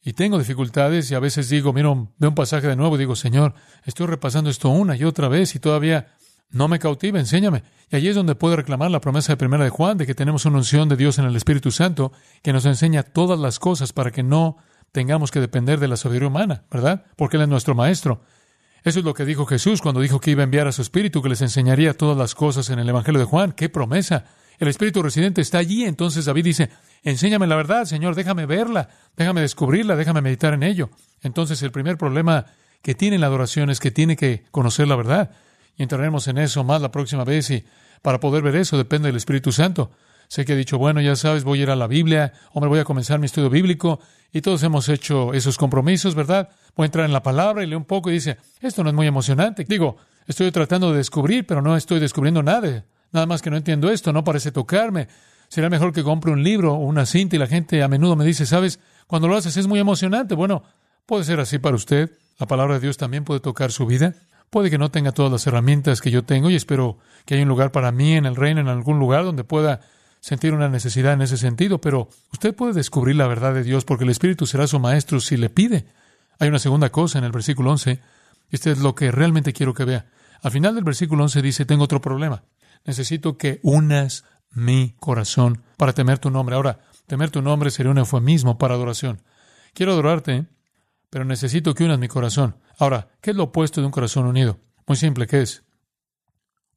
y 0.00 0.14
tengo 0.14 0.38
dificultades 0.38 1.10
y 1.10 1.14
a 1.14 1.20
veces 1.20 1.50
digo, 1.50 1.74
miro, 1.74 2.14
veo 2.16 2.30
un 2.30 2.34
pasaje 2.34 2.68
de 2.68 2.76
nuevo 2.76 2.96
y 2.96 3.00
digo, 3.00 3.16
Señor, 3.16 3.52
estoy 3.84 4.06
repasando 4.06 4.48
esto 4.48 4.70
una 4.70 4.96
y 4.96 5.04
otra 5.04 5.28
vez 5.28 5.54
y 5.56 5.58
todavía 5.58 6.14
no 6.50 6.68
me 6.68 6.78
cautiva, 6.78 7.18
enséñame. 7.18 7.62
Y 7.90 7.96
allí 7.96 8.08
es 8.08 8.14
donde 8.14 8.34
puedo 8.34 8.56
reclamar 8.56 8.90
la 8.90 9.00
promesa 9.00 9.32
de 9.32 9.36
primera 9.36 9.64
de 9.64 9.70
Juan 9.70 9.98
de 9.98 10.06
que 10.06 10.14
tenemos 10.14 10.44
una 10.44 10.58
unción 10.58 10.88
de 10.88 10.96
Dios 10.96 11.18
en 11.18 11.24
el 11.24 11.36
Espíritu 11.36 11.70
Santo 11.70 12.12
que 12.42 12.52
nos 12.52 12.64
enseña 12.66 13.02
todas 13.02 13.38
las 13.38 13.58
cosas 13.58 13.92
para 13.92 14.10
que 14.10 14.22
no 14.22 14.56
tengamos 14.92 15.30
que 15.30 15.40
depender 15.40 15.80
de 15.80 15.88
la 15.88 15.96
sabiduría 15.96 16.28
humana, 16.28 16.64
¿verdad? 16.70 17.04
Porque 17.16 17.36
Él 17.36 17.42
es 17.42 17.48
nuestro 17.48 17.74
Maestro. 17.74 18.22
Eso 18.84 18.98
es 18.98 19.04
lo 19.04 19.14
que 19.14 19.24
dijo 19.24 19.46
Jesús 19.46 19.80
cuando 19.80 20.00
dijo 20.00 20.20
que 20.20 20.30
iba 20.30 20.42
a 20.42 20.44
enviar 20.44 20.68
a 20.68 20.72
su 20.72 20.82
Espíritu, 20.82 21.22
que 21.22 21.30
les 21.30 21.40
enseñaría 21.40 21.96
todas 21.96 22.16
las 22.16 22.34
cosas 22.34 22.70
en 22.70 22.78
el 22.78 22.88
Evangelio 22.88 23.18
de 23.18 23.26
Juan. 23.26 23.52
¡Qué 23.52 23.68
promesa! 23.68 24.26
El 24.58 24.68
Espíritu 24.68 25.02
residente 25.02 25.40
está 25.40 25.58
allí. 25.58 25.84
Entonces 25.84 26.26
David 26.26 26.44
dice, 26.44 26.70
enséñame 27.02 27.46
la 27.46 27.56
verdad, 27.56 27.86
Señor, 27.86 28.14
déjame 28.14 28.46
verla, 28.46 28.90
déjame 29.16 29.40
descubrirla, 29.40 29.96
déjame 29.96 30.20
meditar 30.20 30.54
en 30.54 30.62
ello. 30.62 30.90
Entonces 31.22 31.62
el 31.62 31.72
primer 31.72 31.96
problema 31.96 32.46
que 32.82 32.94
tiene 32.94 33.18
la 33.18 33.26
adoración 33.26 33.70
es 33.70 33.80
que 33.80 33.90
tiene 33.90 34.16
que 34.16 34.44
conocer 34.50 34.86
la 34.86 34.96
verdad. 34.96 35.30
Y 35.76 35.82
entraremos 35.82 36.28
en 36.28 36.38
eso 36.38 36.64
más 36.64 36.80
la 36.80 36.90
próxima 36.90 37.24
vez 37.24 37.50
y 37.50 37.64
para 38.02 38.20
poder 38.20 38.42
ver 38.42 38.56
eso 38.56 38.76
depende 38.76 39.08
del 39.08 39.16
Espíritu 39.16 39.50
Santo. 39.50 39.90
Sé 40.28 40.44
que 40.44 40.54
he 40.54 40.56
dicho, 40.56 40.78
bueno, 40.78 41.00
ya 41.00 41.16
sabes, 41.16 41.44
voy 41.44 41.60
a 41.60 41.62
ir 41.64 41.70
a 41.70 41.76
la 41.76 41.86
Biblia, 41.86 42.32
o 42.52 42.60
me 42.60 42.66
voy 42.66 42.78
a 42.78 42.84
comenzar 42.84 43.18
mi 43.18 43.26
estudio 43.26 43.50
bíblico, 43.50 44.00
y 44.32 44.40
todos 44.40 44.62
hemos 44.62 44.88
hecho 44.88 45.32
esos 45.32 45.56
compromisos, 45.56 46.14
¿verdad? 46.14 46.48
Voy 46.76 46.84
a 46.84 46.86
entrar 46.86 47.04
en 47.04 47.12
la 47.12 47.22
palabra 47.22 47.62
y 47.62 47.66
leo 47.66 47.78
un 47.78 47.84
poco 47.84 48.10
y 48.10 48.14
dice, 48.14 48.38
esto 48.60 48.82
no 48.82 48.90
es 48.90 48.94
muy 48.94 49.06
emocionante. 49.06 49.64
Digo, 49.64 49.96
estoy 50.26 50.50
tratando 50.50 50.90
de 50.90 50.98
descubrir, 50.98 51.46
pero 51.46 51.62
no 51.62 51.76
estoy 51.76 52.00
descubriendo 52.00 52.42
nada. 52.42 52.84
Nada 53.12 53.26
más 53.26 53.42
que 53.42 53.50
no 53.50 53.56
entiendo 53.56 53.90
esto, 53.90 54.12
no 54.12 54.24
parece 54.24 54.50
tocarme. 54.50 55.08
Será 55.48 55.70
mejor 55.70 55.92
que 55.92 56.02
compre 56.02 56.32
un 56.32 56.42
libro 56.42 56.74
o 56.74 56.78
una 56.78 57.06
cinta 57.06 57.36
y 57.36 57.38
la 57.38 57.46
gente 57.46 57.82
a 57.82 57.88
menudo 57.88 58.16
me 58.16 58.24
dice, 58.24 58.44
sabes, 58.44 58.80
cuando 59.06 59.28
lo 59.28 59.36
haces 59.36 59.56
es 59.56 59.68
muy 59.68 59.78
emocionante. 59.78 60.34
Bueno, 60.34 60.64
puede 61.06 61.22
ser 61.22 61.38
así 61.38 61.58
para 61.58 61.76
usted. 61.76 62.10
La 62.38 62.46
palabra 62.46 62.74
de 62.74 62.80
Dios 62.80 62.96
también 62.96 63.24
puede 63.24 63.38
tocar 63.38 63.70
su 63.70 63.86
vida. 63.86 64.14
Puede 64.54 64.70
que 64.70 64.78
no 64.78 64.90
tenga 64.90 65.10
todas 65.10 65.32
las 65.32 65.44
herramientas 65.46 66.00
que 66.00 66.10
yo 66.12 66.24
tengo 66.24 66.48
y 66.48 66.54
espero 66.54 66.96
que 67.26 67.34
haya 67.34 67.42
un 67.42 67.48
lugar 67.48 67.72
para 67.72 67.92
mí 67.92 68.14
en 68.14 68.24
el 68.24 68.36
reino, 68.36 68.60
en 68.60 68.68
algún 68.68 68.98
lugar 68.98 69.24
donde 69.24 69.44
pueda 69.44 69.80
sentir 70.20 70.54
una 70.54 70.68
necesidad 70.68 71.12
en 71.12 71.22
ese 71.22 71.36
sentido, 71.36 71.80
pero 71.80 72.08
usted 72.32 72.54
puede 72.54 72.72
descubrir 72.72 73.16
la 73.16 73.26
verdad 73.26 73.52
de 73.52 73.64
Dios 73.64 73.84
porque 73.84 74.04
el 74.04 74.10
Espíritu 74.10 74.46
será 74.46 74.66
su 74.66 74.78
maestro 74.78 75.20
si 75.20 75.36
le 75.36 75.50
pide. 75.50 75.86
Hay 76.38 76.48
una 76.48 76.58
segunda 76.58 76.90
cosa 76.90 77.18
en 77.18 77.24
el 77.24 77.32
versículo 77.32 77.72
11. 77.72 78.00
Este 78.50 78.70
es 78.70 78.78
lo 78.78 78.94
que 78.94 79.10
realmente 79.10 79.52
quiero 79.52 79.74
que 79.74 79.84
vea. 79.84 80.06
Al 80.40 80.52
final 80.52 80.74
del 80.74 80.84
versículo 80.84 81.24
11 81.24 81.42
dice, 81.42 81.64
tengo 81.66 81.84
otro 81.84 82.00
problema 82.00 82.44
necesito 82.84 83.36
que 83.36 83.60
unas 83.62 84.24
mi 84.50 84.94
corazón 85.00 85.62
para 85.76 85.92
temer 85.92 86.18
tu 86.18 86.30
nombre. 86.30 86.54
Ahora, 86.54 86.80
temer 87.06 87.30
tu 87.30 87.42
nombre 87.42 87.70
sería 87.70 87.90
un 87.90 87.98
eufemismo 87.98 88.58
para 88.58 88.74
adoración. 88.74 89.22
Quiero 89.72 89.92
adorarte, 89.92 90.46
pero 91.10 91.24
necesito 91.24 91.74
que 91.74 91.84
unas 91.84 91.98
mi 91.98 92.08
corazón. 92.08 92.56
Ahora, 92.78 93.08
¿qué 93.20 93.30
es 93.30 93.36
lo 93.36 93.44
opuesto 93.44 93.80
de 93.80 93.86
un 93.86 93.92
corazón 93.92 94.26
unido? 94.26 94.60
Muy 94.86 94.96
simple, 94.96 95.26
¿qué 95.26 95.42
es? 95.42 95.64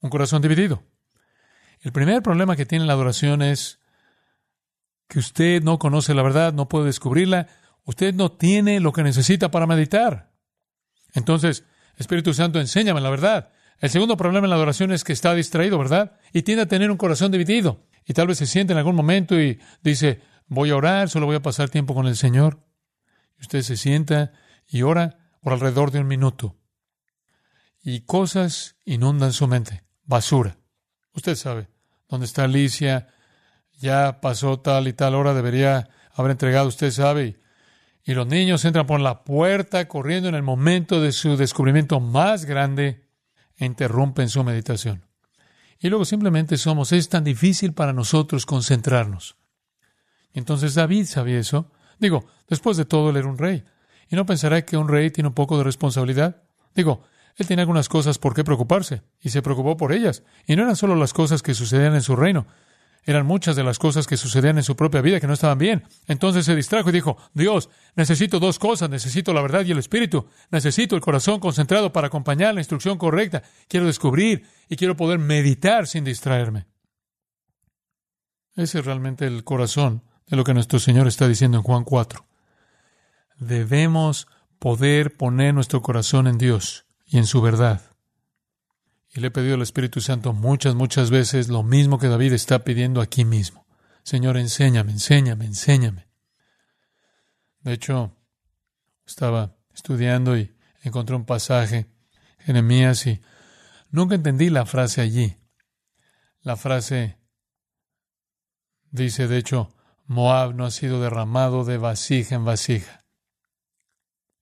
Un 0.02 0.10
corazón 0.10 0.42
dividido. 0.42 0.84
El 1.82 1.92
primer 1.92 2.22
problema 2.22 2.56
que 2.56 2.66
tiene 2.66 2.86
la 2.86 2.94
adoración 2.94 3.42
es 3.42 3.80
que 5.08 5.20
usted 5.20 5.64
no 5.64 5.80
conoce 5.80 6.14
la 6.14 6.24
verdad, 6.24 6.54
no 6.54 6.68
puede 6.68 6.86
descubrirla, 6.86 7.48
usted 7.86 8.14
no 8.14 8.32
tiene 8.32 8.80
lo 8.80 8.92
que 8.92 9.04
necesita 9.04 9.52
para 9.52 9.68
meditar. 9.68 10.32
Entonces, 11.14 11.64
Espíritu 11.98 12.34
Santo, 12.34 12.60
enséñame 12.60 13.02
la 13.02 13.10
verdad. 13.10 13.52
El 13.80 13.90
segundo 13.90 14.18
problema 14.18 14.46
en 14.46 14.50
la 14.50 14.56
adoración 14.56 14.92
es 14.92 15.04
que 15.04 15.14
está 15.14 15.34
distraído, 15.34 15.78
¿verdad? 15.78 16.14
Y 16.34 16.42
tiende 16.42 16.64
a 16.64 16.68
tener 16.68 16.92
un 16.92 16.98
corazón 16.98 17.32
dividido. 17.32 17.86
Y 18.06 18.14
tal 18.14 18.28
vez 18.28 18.38
se 18.38 18.46
siente 18.46 18.74
en 18.74 18.80
algún 18.80 18.96
momento 18.96 19.40
y 19.40 19.60
dice, 19.84 20.22
voy 20.48 20.72
a 20.72 20.76
orar, 20.76 21.10
solo 21.10 21.26
voy 21.26 21.36
a 21.36 21.42
pasar 21.42 21.70
tiempo 21.70 21.94
con 21.94 22.08
el 22.08 22.16
Señor. 22.16 22.60
Usted 23.40 23.62
se 23.62 23.78
sienta 23.78 24.34
y 24.68 24.82
ora 24.82 25.32
por 25.42 25.54
alrededor 25.54 25.92
de 25.92 26.00
un 26.00 26.08
minuto. 26.08 26.56
Y 27.82 28.02
cosas 28.02 28.76
inundan 28.86 29.34
su 29.34 29.48
mente. 29.48 29.84
Basura. 30.04 30.58
Usted 31.14 31.36
sabe, 31.36 31.70
¿dónde 32.08 32.26
está 32.26 32.44
Alicia? 32.44 33.08
Ya 33.80 34.22
pasó 34.22 34.60
tal 34.60 34.88
y 34.88 34.94
tal 34.94 35.16
hora, 35.16 35.34
debería 35.34 35.90
haber 36.14 36.32
entregado, 36.32 36.68
usted 36.68 36.92
sabe. 36.92 37.40
Y 38.04 38.14
los 38.14 38.28
niños 38.28 38.64
entran 38.66 38.88
por 38.88 39.00
la 39.00 39.24
puerta 39.24 39.88
corriendo 39.88 40.30
en 40.30 40.36
el 40.36 40.44
momento 40.44 41.02
de 41.02 41.12
su 41.12 41.38
descubrimiento 41.38 42.00
más 42.00 42.46
grande 42.46 43.08
e 43.58 43.66
interrumpen 43.66 44.30
su 44.30 44.44
meditación. 44.44 45.06
Y 45.80 45.90
luego 45.90 46.06
simplemente 46.06 46.58
somos, 46.58 46.92
es 46.92 47.10
tan 47.10 47.24
difícil 47.24 47.74
para 47.74 47.94
nosotros 47.94 48.46
concentrarnos. 48.46 49.36
Entonces 50.34 50.74
David 50.76 51.06
sabía 51.06 51.40
eso. 51.40 51.72
Digo, 52.00 52.26
después 52.48 52.78
de 52.78 52.86
todo, 52.86 53.10
él 53.10 53.18
era 53.18 53.28
un 53.28 53.38
rey. 53.38 53.64
¿Y 54.10 54.16
no 54.16 54.26
pensará 54.26 54.64
que 54.64 54.78
un 54.78 54.88
rey 54.88 55.12
tiene 55.12 55.30
un 55.30 55.34
poco 55.34 55.58
de 55.58 55.64
responsabilidad? 55.64 56.44
Digo, 56.76 57.04
él 57.36 57.46
tiene 57.46 57.62
algunas 57.62 57.90
cosas 57.90 58.18
por 58.18 58.34
qué 58.34 58.44
preocuparse, 58.44 59.04
y 59.22 59.30
se 59.30 59.42
preocupó 59.42 59.78
por 59.78 59.94
ellas. 59.94 60.24
Y 60.48 60.56
no 60.56 60.64
eran 60.64 60.76
solo 60.76 60.96
las 60.96 61.14
cosas 61.14 61.44
que 61.44 61.54
sucedían 61.54 61.94
en 61.94 62.02
su 62.02 62.16
reino. 62.16 62.48
Eran 63.04 63.26
muchas 63.26 63.56
de 63.56 63.64
las 63.64 63.80
cosas 63.80 64.06
que 64.06 64.18
sucedían 64.18 64.58
en 64.58 64.64
su 64.64 64.76
propia 64.76 65.02
vida 65.02 65.22
que 65.22 65.28
no 65.28 65.34
estaban 65.34 65.58
bien. 65.58 65.84
Entonces 66.08 66.46
se 66.46 66.56
distrajo 66.56 66.90
y 66.90 66.94
dijo, 66.94 67.16
Dios, 67.34 67.70
necesito 67.96 68.40
dos 68.40 68.60
cosas, 68.60 68.90
necesito 68.90 69.34
la 69.34 69.42
verdad 69.42 69.64
y 69.66 69.72
el 69.72 69.78
espíritu, 69.78 70.28
necesito 70.52 70.96
el 70.96 71.02
corazón 71.02 71.40
concentrado 71.40 71.94
para 71.94 72.08
acompañar 72.08 72.54
la 72.54 72.60
instrucción 72.60 72.98
correcta, 72.98 73.44
quiero 73.70 73.86
descubrir 73.86 74.46
y 74.68 74.76
quiero 74.76 74.98
poder 74.98 75.20
meditar 75.20 75.88
sin 75.88 76.04
distraerme. 76.04 76.66
Ese 78.58 78.80
es 78.80 78.86
realmente 78.86 79.26
el 79.26 79.46
corazón 79.46 80.04
de 80.28 80.36
lo 80.36 80.44
que 80.44 80.54
nuestro 80.54 80.80
Señor 80.80 81.08
está 81.08 81.28
diciendo 81.28 81.58
en 81.58 81.64
Juan 81.64 81.84
4. 81.84 82.26
Debemos 83.40 84.28
poder 84.60 85.16
poner 85.16 85.54
nuestro 85.54 85.82
corazón 85.82 86.28
en 86.28 86.38
Dios 86.38 86.86
y 87.06 87.18
en 87.18 87.26
su 87.26 87.42
verdad. 87.42 87.82
Y 89.14 89.20
le 89.20 89.28
he 89.28 89.32
pedido 89.32 89.56
al 89.56 89.62
Espíritu 89.62 90.02
Santo 90.02 90.34
muchas, 90.34 90.76
muchas 90.76 91.10
veces 91.10 91.48
lo 91.48 91.64
mismo 91.64 91.98
que 91.98 92.08
David 92.08 92.34
está 92.34 92.64
pidiendo 92.64 93.02
aquí 93.02 93.26
mismo. 93.26 93.66
Señor, 94.04 94.38
enséñame, 94.38 94.92
enséñame, 94.92 95.46
enséñame. 95.46 96.08
De 97.62 97.74
hecho, 97.74 98.14
estaba 99.06 99.56
estudiando 99.74 100.38
y 100.38 100.56
encontré 100.82 101.16
un 101.16 101.26
pasaje, 101.26 101.88
Jeremías, 102.40 103.06
y 103.08 103.22
nunca 103.90 104.16
entendí 104.16 104.50
la 104.50 104.66
frase 104.66 105.02
allí. 105.02 105.36
La 106.42 106.56
frase 106.56 107.18
dice, 108.92 109.28
de 109.28 109.38
hecho, 109.38 109.74
Moab 110.08 110.56
no 110.56 110.66
ha 110.66 110.72
sido 110.72 111.02
derramado 111.02 111.66
de 111.66 111.78
vasija 111.78 112.36
en 112.36 112.46
vasija. 112.46 113.06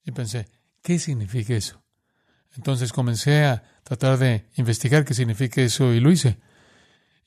Y 0.04 0.12
pensé, 0.12 0.47
¿qué 0.82 0.99
significa 0.99 1.56
eso? 1.56 1.84
Entonces 2.56 2.93
comencé 2.93 3.45
a 3.45 3.63
tratar 3.84 4.17
de 4.17 4.49
investigar 4.56 5.04
qué 5.04 5.13
significa 5.13 5.62
eso 5.62 5.93
y 5.93 5.99
lo 5.99 6.12
hice. 6.12 6.39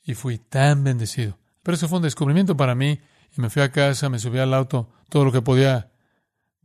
Y 0.03 0.15
fui 0.15 0.39
tan 0.39 0.83
bendecido. 0.83 1.37
Pero 1.61 1.75
eso 1.75 1.87
fue 1.87 1.97
un 1.97 2.03
descubrimiento 2.03 2.55
para 2.57 2.73
mí 2.73 2.99
y 3.35 3.41
me 3.41 3.49
fui 3.49 3.61
a 3.61 3.71
casa, 3.71 4.09
me 4.09 4.19
subí 4.19 4.39
al 4.39 4.53
auto, 4.53 4.91
todo 5.09 5.25
lo 5.25 5.31
que 5.31 5.41
podía 5.41 5.91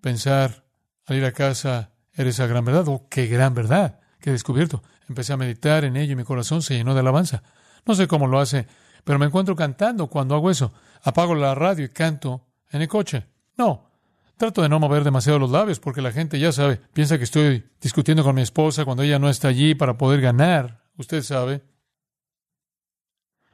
pensar 0.01 0.65
al 1.07 1.17
ir 1.17 1.25
a 1.25 1.33
casa 1.33 1.93
era 2.13 2.31
esa 2.31 2.47
gran 2.47 2.65
verdad. 2.65 2.89
Oh, 2.89 3.09
qué 3.11 3.27
gran 3.27 3.55
verdad 3.55 4.01
que 4.21 4.31
he 4.31 4.33
descubierto. 4.33 4.83
Empecé 5.09 5.33
a 5.33 5.37
meditar 5.37 5.85
en 5.85 5.97
ello 5.97 6.13
y 6.13 6.17
mi 6.17 6.25
corazón 6.25 6.63
se 6.63 6.75
llenó 6.75 6.95
de 6.95 7.01
alabanza. 7.01 7.43
No 7.85 7.95
sé 7.95 8.07
cómo 8.07 8.27
lo 8.27 8.41
hace, 8.41 8.67
pero 9.05 9.19
me 9.19 9.27
encuentro 9.27 9.55
cantando 9.55 10.09
cuando 10.09 10.35
hago 10.35 10.51
eso. 10.51 10.73
Apago 11.03 11.35
la 11.35 11.55
radio 11.55 11.85
y 11.85 11.91
canto 11.91 12.47
en 12.71 12.83
el 12.83 12.89
coche. 12.89 13.27
No, 13.57 13.91
Trato 14.37 14.63
de 14.63 14.69
no 14.69 14.81
mover 14.81 15.05
demasiado 15.05 15.39
los 15.39 15.51
labios 15.51 15.79
porque 15.79 16.03
la 16.03 16.11
gente 16.11 16.41
ya 16.41 16.51
sabe, 16.51 16.81
piensa 16.93 17.19
que 17.19 17.25
estoy 17.25 17.65
discutiendo 17.81 18.25
con 18.25 18.35
mi 18.35 18.43
esposa 18.43 18.85
cuando 18.85 19.05
ella 19.05 19.19
no 19.19 19.29
está 19.29 19.49
allí 19.49 19.75
para 19.77 19.97
poder 19.97 20.21
ganar, 20.21 20.83
usted 20.97 21.23
sabe. 21.23 21.63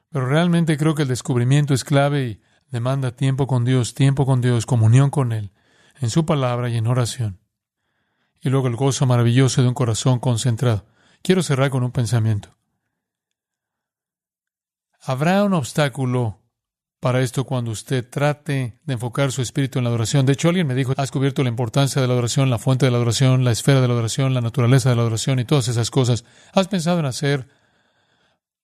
Pero 0.08 0.26
realmente 0.26 0.78
creo 0.78 0.94
que 0.94 1.02
el 1.02 1.08
descubrimiento 1.08 1.74
es 1.74 1.84
clave 1.84 2.26
y 2.26 2.40
demanda 2.70 3.14
tiempo 3.14 3.46
con 3.46 3.64
Dios, 3.64 3.94
tiempo 3.94 4.24
con 4.24 4.40
Dios, 4.40 4.64
comunión 4.64 5.10
con 5.10 5.32
Él, 5.32 5.52
en 6.00 6.08
su 6.08 6.24
palabra 6.24 6.70
y 6.70 6.78
en 6.78 6.86
oración. 6.86 7.40
Y 8.40 8.48
luego 8.48 8.68
el 8.68 8.76
gozo 8.76 9.04
maravilloso 9.04 9.60
de 9.60 9.68
un 9.68 9.74
corazón 9.74 10.18
concentrado. 10.18 10.86
Quiero 11.22 11.42
cerrar 11.42 11.68
con 11.68 11.84
un 11.84 11.92
pensamiento. 11.92 12.56
¿Habrá 15.00 15.44
un 15.44 15.54
obstáculo 15.54 16.40
para 17.00 17.22
esto 17.22 17.44
cuando 17.44 17.70
usted 17.70 18.08
trate 18.08 18.78
de 18.84 18.92
enfocar 18.92 19.32
su 19.32 19.40
espíritu 19.40 19.78
en 19.78 19.84
la 19.84 19.88
adoración. 19.88 20.26
De 20.26 20.34
hecho, 20.34 20.48
alguien 20.48 20.66
me 20.66 20.74
dijo, 20.74 20.92
has 20.92 21.04
descubierto 21.04 21.42
la 21.42 21.48
importancia 21.48 22.00
de 22.00 22.06
la 22.06 22.12
adoración, 22.12 22.50
la 22.50 22.58
fuente 22.58 22.84
de 22.84 22.92
la 22.92 22.98
adoración, 22.98 23.42
la 23.42 23.52
esfera 23.52 23.80
de 23.80 23.88
la 23.88 23.94
adoración, 23.94 24.34
la 24.34 24.42
naturaleza 24.42 24.90
de 24.90 24.96
la 24.96 25.02
adoración 25.02 25.38
y 25.38 25.46
todas 25.46 25.68
esas 25.68 25.90
cosas. 25.90 26.26
¿Has 26.52 26.68
pensado 26.68 27.00
en 27.00 27.06
hacer 27.06 27.48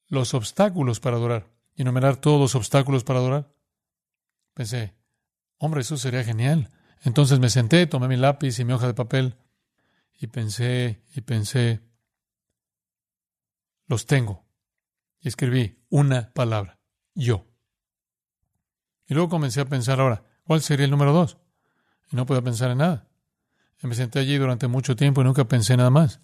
los 0.08 0.34
obstáculos 0.34 1.00
para 1.00 1.16
adorar? 1.16 1.50
¿Y 1.74 1.82
enumerar 1.82 2.18
todos 2.18 2.38
los 2.38 2.54
obstáculos 2.54 3.04
para 3.04 3.20
adorar? 3.20 3.52
Pensé, 4.52 4.94
hombre, 5.56 5.80
eso 5.80 5.96
sería 5.96 6.22
genial. 6.22 6.70
Entonces 7.02 7.38
me 7.38 7.48
senté, 7.48 7.86
tomé 7.86 8.06
mi 8.06 8.16
lápiz 8.16 8.58
y 8.58 8.64
mi 8.66 8.74
hoja 8.74 8.86
de 8.86 8.94
papel 8.94 9.36
y 10.18 10.26
pensé 10.26 11.02
y 11.14 11.22
pensé, 11.22 11.80
los 13.86 14.04
tengo. 14.04 14.45
Escribí 15.26 15.76
una 15.88 16.32
palabra, 16.32 16.78
yo. 17.16 17.48
Y 19.08 19.14
luego 19.14 19.28
comencé 19.28 19.60
a 19.60 19.64
pensar 19.64 19.98
ahora, 19.98 20.22
¿cuál 20.44 20.62
sería 20.62 20.84
el 20.84 20.90
número 20.92 21.12
dos? 21.12 21.36
Y 22.12 22.14
no 22.14 22.26
podía 22.26 22.42
pensar 22.42 22.70
en 22.70 22.78
nada. 22.78 23.08
me 23.82 23.96
senté 23.96 24.20
allí 24.20 24.38
durante 24.38 24.68
mucho 24.68 24.94
tiempo 24.94 25.20
y 25.20 25.24
nunca 25.24 25.48
pensé 25.48 25.76
nada 25.76 25.90
más. 25.90 26.20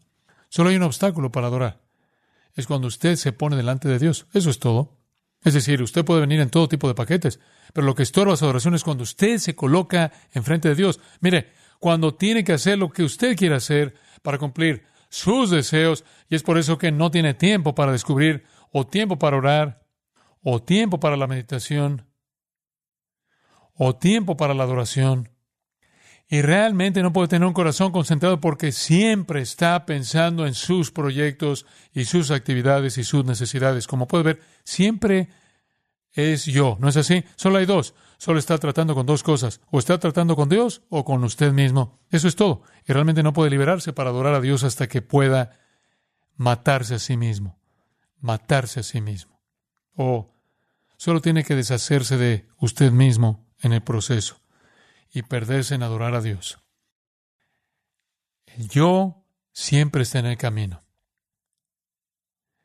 Solo 0.51 0.71
hay 0.71 0.77
un 0.77 0.85
obstáculo 0.85 1.33
para 1.33 1.49
adorar. 1.49 1.81
Es 2.55 2.69
cuando 2.69 2.87
usted 2.87 3.17
se 3.17 3.33
pone 3.33 3.57
delante 3.57 3.89
de 3.89 3.99
Dios. 3.99 4.27
Eso 4.35 4.51
es 4.51 4.61
todo. 4.61 4.97
Es 5.43 5.55
decir, 5.55 5.83
usted 5.83 6.05
puede 6.05 6.21
venir 6.21 6.39
en 6.39 6.51
todo 6.51 6.69
tipo 6.69 6.87
de 6.87 6.95
paquetes, 6.95 7.41
pero 7.73 7.85
lo 7.85 7.97
que 7.97 8.05
estorba 8.05 8.37
su 8.37 8.45
adoración 8.45 8.77
es 8.77 8.85
cuando 8.85 9.03
usted 9.03 9.39
se 9.39 9.57
coloca 9.57 10.13
enfrente 10.31 10.69
de 10.69 10.77
Dios. 10.77 11.01
Mire, 11.21 11.51
cuando 11.81 12.15
tiene 12.15 12.45
que 12.45 12.53
hacer 12.53 12.79
lo 12.79 12.91
que 12.91 13.03
usted 13.03 13.37
quiere 13.37 13.57
hacer 13.57 13.97
para 14.23 14.39
cumplir 14.39 14.85
sus 15.09 15.51
deseos, 15.51 16.05
y 16.31 16.37
es 16.37 16.45
por 16.45 16.57
eso 16.57 16.79
que 16.79 16.93
no 16.93 17.11
tiene 17.11 17.35
tiempo 17.35 17.75
para 17.75 17.91
descubrir, 17.91 18.45
o 18.73 18.87
tiempo 18.87 19.19
para 19.19 19.37
orar, 19.37 19.87
o 20.43 20.63
tiempo 20.63 20.99
para 20.99 21.17
la 21.17 21.27
meditación, 21.27 22.07
o 23.75 23.95
tiempo 23.95 24.37
para 24.37 24.55
la 24.55 24.65
adoración. 24.65 25.29
Y 26.29 26.41
realmente 26.41 27.03
no 27.03 27.13
puede 27.13 27.29
tener 27.29 27.47
un 27.47 27.53
corazón 27.53 27.93
concentrado 27.93 28.41
porque 28.41 28.73
siempre 28.73 29.43
está 29.43 29.85
pensando 29.85 30.47
en 30.47 30.55
sus 30.55 30.91
proyectos 30.91 31.67
y 31.93 32.07
sus 32.07 32.31
actividades 32.31 32.97
y 32.97 33.05
sus 33.05 33.25
necesidades. 33.27 33.87
Como 33.87 34.09
puede 34.09 34.25
ver, 34.25 34.41
siempre 34.65 35.29
es 36.13 36.47
yo. 36.47 36.79
¿No 36.81 36.89
es 36.89 36.97
así? 36.97 37.25
Solo 37.37 37.59
hay 37.59 37.67
dos. 37.67 37.95
Solo 38.17 38.39
está 38.39 38.57
tratando 38.57 38.95
con 38.95 39.05
dos 39.05 39.23
cosas. 39.23 39.61
O 39.71 39.79
está 39.79 39.99
tratando 39.99 40.35
con 40.35 40.49
Dios 40.49 40.83
o 40.89 41.05
con 41.05 41.23
usted 41.23 41.53
mismo. 41.53 41.99
Eso 42.09 42.29
es 42.29 42.37
todo. 42.37 42.63
Y 42.87 42.95
realmente 42.95 43.23
no 43.23 43.35
puede 43.35 43.51
liberarse 43.51 43.93
para 43.93 44.09
adorar 44.09 44.35
a 44.35 44.41
Dios 44.41 44.65
hasta 44.65 44.89
que 44.89 45.03
pueda 45.03 45.59
matarse 46.37 46.95
a 46.95 46.99
sí 46.99 47.19
mismo. 47.19 47.62
Matarse 48.23 48.81
a 48.81 48.83
sí 48.83 49.03
mismo. 49.03 49.39
O 49.95 50.33
solo 50.97 51.21
tiene 51.21 51.45
que 51.45 51.55
deshacerse 51.55 52.17
de 52.17 52.49
usted 52.59 52.91
mismo 52.91 53.47
en 53.61 53.75
el 53.75 53.83
proceso 53.83 54.41
y 55.13 55.23
perderse 55.23 55.75
en 55.75 55.83
adorar 55.83 56.15
a 56.15 56.23
Dios. 56.23 56.59
El 58.47 58.69
yo 58.69 59.25
siempre 59.53 60.03
está 60.03 60.21
en 60.21 60.27
el 60.27 60.39
camino. 60.39 60.83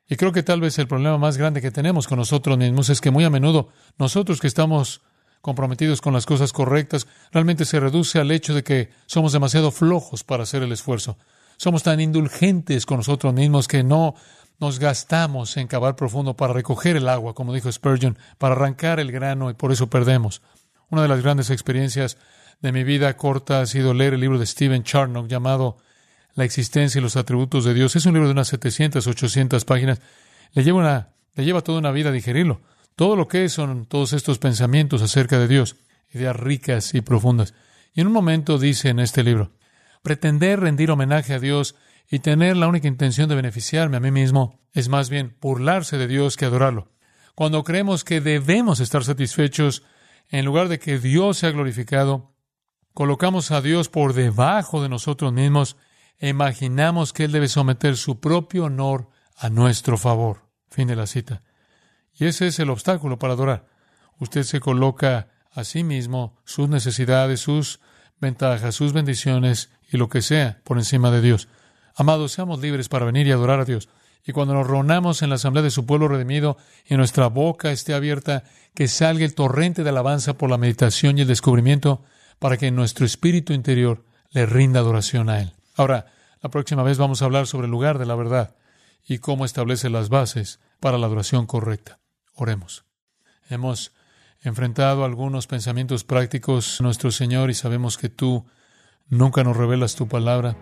Y 0.08 0.15
creo 0.15 0.32
que 0.32 0.43
tal 0.43 0.62
vez 0.62 0.80
el 0.80 0.88
problema 0.88 1.17
más 1.17 1.38
grande 1.38 1.62
que 1.62 1.72
tenemos 1.72 2.08
con 2.08 2.17
nosotros 2.17 2.58
mismos 2.58 2.89
es 2.89 3.02
que 3.02 3.12
muy 3.12 3.26
a 3.26 3.30
menudo 3.30 3.70
nosotros 3.98 4.39
que 4.39 4.48
estamos 4.48 5.02
comprometidos 5.41 6.02
con 6.02 6.13
las 6.13 6.26
cosas 6.26 6.54
correctas 6.54 7.08
realmente 7.32 7.65
se 7.65 7.80
reduce 7.80 8.20
al 8.20 8.32
hecho 8.32 8.54
de 8.54 8.63
que 8.63 8.89
somos 9.06 9.34
demasiado 9.34 9.72
flojos 9.72 10.24
para 10.24 10.43
hacer 10.43 10.63
el 10.63 10.72
esfuerzo. 10.72 11.17
Somos 11.58 11.82
tan 11.82 12.00
indulgentes 12.00 12.86
con 12.86 12.98
nosotros 12.98 13.34
mismos 13.34 13.67
que 13.67 13.84
no 13.84 14.13
nos 14.60 14.80
gastamos 14.80 15.58
en 15.58 15.67
cavar 15.67 15.96
profundo 15.96 16.36
para 16.36 16.54
recoger 16.54 16.96
el 16.96 17.10
agua, 17.10 17.34
como 17.34 17.54
dijo 17.54 17.72
Spurgeon, 17.72 18.17
para 18.38 18.56
arrancar 18.56 19.00
el 19.00 19.12
grano 19.12 19.50
y 19.50 19.54
por 19.54 19.72
eso 19.72 19.89
perdemos. 19.89 20.41
Una 20.89 21.02
de 21.02 21.08
las 21.08 21.22
grandes 21.22 21.50
experiencias 21.50 22.17
de 22.62 22.72
mi 22.72 22.84
vida 22.84 23.15
corta 23.17 23.62
ha 23.62 23.65
sido 23.65 23.93
leer 23.93 24.13
el 24.13 24.22
libro 24.22 24.39
de 24.39 24.46
Stephen 24.46 24.84
Charnock 24.84 25.28
llamado 25.28 25.78
La 26.34 26.43
existencia 26.43 27.00
y 27.00 27.02
los 27.02 27.17
atributos 27.17 27.65
de 27.65 27.74
Dios. 27.74 27.96
Es 27.96 28.06
un 28.06 28.13
libro 28.13 28.28
de 28.28 28.34
unas 28.34 28.48
700, 28.48 29.06
800 29.06 29.65
páginas. 29.65 30.00
Le 30.54 30.63
lleva, 30.63 30.80
una, 30.80 31.10
le 31.36 31.43
lleva 31.43 31.62
toda 31.62 31.80
una 31.80 31.91
vida 31.91 32.12
digerirlo. 32.12 32.62
Todo 32.96 33.15
lo 33.15 33.28
que 33.28 33.50
son 33.50 33.86
todos 33.86 34.13
estos 34.13 34.39
pensamientos 34.39 35.02
acerca 35.02 35.38
de 35.38 35.48
Dios, 35.48 35.76
ideas 36.12 36.36
ricas 36.36 36.93
y 36.96 37.02
profundas. 37.02 37.54
Y 37.93 38.02
en 38.02 38.08
un 38.08 38.13
momento 38.13 38.58
dice 38.58 38.89
en 38.89 39.00
este 39.00 39.24
libro, 39.24 39.52
pretender 40.08 40.62
rendir 40.62 40.89
homenaje 40.89 41.34
a 41.34 41.39
Dios 41.39 41.76
y 42.10 42.20
tener 42.20 42.56
la 42.56 42.70
única 42.70 42.88
intención 42.88 43.28
de 43.28 43.36
beneficiarme 43.36 43.98
a 43.98 44.00
mí 44.00 44.10
mismo 44.10 44.62
es 44.72 44.88
más 44.88 45.10
bien 45.10 45.36
burlarse 45.41 45.98
de 45.98 46.08
Dios 46.08 46.38
que 46.38 46.46
adorarlo. 46.46 46.93
Cuando 47.36 47.65
creemos 47.65 48.06
que 48.06 48.22
debemos 48.22 48.80
estar 48.80 49.04
satisfechos 49.04 49.84
en 50.30 50.46
lugar 50.46 50.70
de 50.70 50.80
que 50.80 50.98
Dios 50.98 51.39
sea 51.39 51.52
glorificado, 51.52 52.34
colocamos 52.93 53.52
a 53.52 53.60
Dios 53.60 53.89
por 53.89 54.13
debajo 54.13 54.82
de 54.82 54.88
nosotros 54.88 55.34
mismos 55.34 55.76
e 56.20 56.30
imaginamos 56.30 57.12
que 57.12 57.26
Él 57.26 57.34
debe 57.34 57.50
someter 57.50 57.98
su 57.98 58.22
propio 58.22 58.63
honor 58.63 59.10
a 59.36 59.50
nuestro 59.50 59.98
favor. 59.98 60.48
Fin 60.70 60.88
de 60.88 60.96
la 60.96 61.06
cita. 61.06 61.43
Y 62.13 62.28
ese 62.28 62.48
es 62.48 62.60
el 62.60 62.70
obstáculo 62.70 63.20
para 63.20 63.34
adorar. 63.34 63.67
Usted 64.20 64.43
se 64.43 64.62
coloca 64.62 65.28
a 65.52 65.65
sí 65.65 65.84
mismo, 65.84 66.38
sus 66.46 66.70
necesidades, 66.70 67.41
sus 67.41 67.82
ventajas, 68.19 68.75
sus 68.75 68.93
bendiciones 68.93 69.69
y 69.91 69.97
lo 69.97 70.10
que 70.10 70.21
sea 70.21 70.60
por 70.63 70.77
encima 70.77 71.12
de 71.12 71.21
Dios. 71.21 71.47
Amados, 71.95 72.32
seamos 72.32 72.60
libres 72.60 72.89
para 72.89 73.06
venir 73.06 73.27
y 73.27 73.32
adorar 73.32 73.60
a 73.60 73.65
Dios. 73.65 73.89
Y 74.25 74.34
cuando 74.34 74.53
nos 74.53 74.67
reunamos 74.67 75.21
en 75.21 75.30
la 75.30 75.36
asamblea 75.36 75.63
de 75.63 75.71
su 75.71 75.86
pueblo 75.86 76.08
redimido 76.08 76.58
y 76.86 76.95
nuestra 76.95 77.27
boca 77.27 77.71
esté 77.71 77.93
abierta, 77.93 78.43
que 78.75 78.88
salga 78.88 79.23
el 79.23 79.34
torrente 79.34 79.84
de 79.84 79.89
alabanza 79.89 80.38
por 80.38 80.49
la 80.49 80.58
meditación 80.58 81.17
y 81.17 81.21
el 81.21 81.27
descubrimiento 81.27 82.03
para 82.38 82.58
que 82.58 82.69
nuestro 82.69 83.06
espíritu 83.06 83.53
interior 83.53 84.03
le 84.32 84.45
rinda 84.45 84.82
adoración 84.82 85.30
a 85.30 85.41
Él. 85.41 85.53
Ahora, 85.75 86.08
la 86.41 86.49
próxima 86.49 86.84
vez 86.84 86.97
vamos 86.97 87.21
a 87.21 87.25
hablar 87.25 87.47
sobre 87.47 87.65
el 87.65 87.71
lugar 87.71 87.97
de 87.97 88.06
la 88.06 88.15
verdad 88.15 88.56
y 89.08 89.19
cómo 89.19 89.45
establece 89.45 89.89
las 89.89 90.10
bases 90.10 90.60
para 90.80 90.97
la 90.97 91.08
adoración 91.08 91.45
correcta. 91.45 91.99
Oremos. 92.36 92.86
Hemos 93.49 93.93
enfrentado 94.47 95.05
algunos 95.05 95.47
pensamientos 95.47 96.03
prácticos, 96.03 96.81
nuestro 96.81 97.12
Señor, 97.12 97.49
y 97.49 97.53
sabemos 97.53 97.97
que 97.97 98.10
tú 98.10 98.45
nunca 99.10 99.43
nos 99.43 99.55
revelas 99.55 99.95
tu 99.95 100.07
palabra 100.07 100.55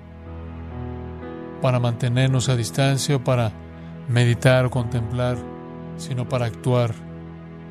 para 1.62 1.80
mantenernos 1.80 2.50
a 2.50 2.56
distancia 2.56 3.16
o 3.16 3.24
para 3.24 3.52
meditar 4.10 4.66
o 4.66 4.70
contemplar, 4.70 5.38
sino 5.98 6.28
para 6.28 6.46
actuar 6.46 6.94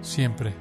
siempre 0.00 0.54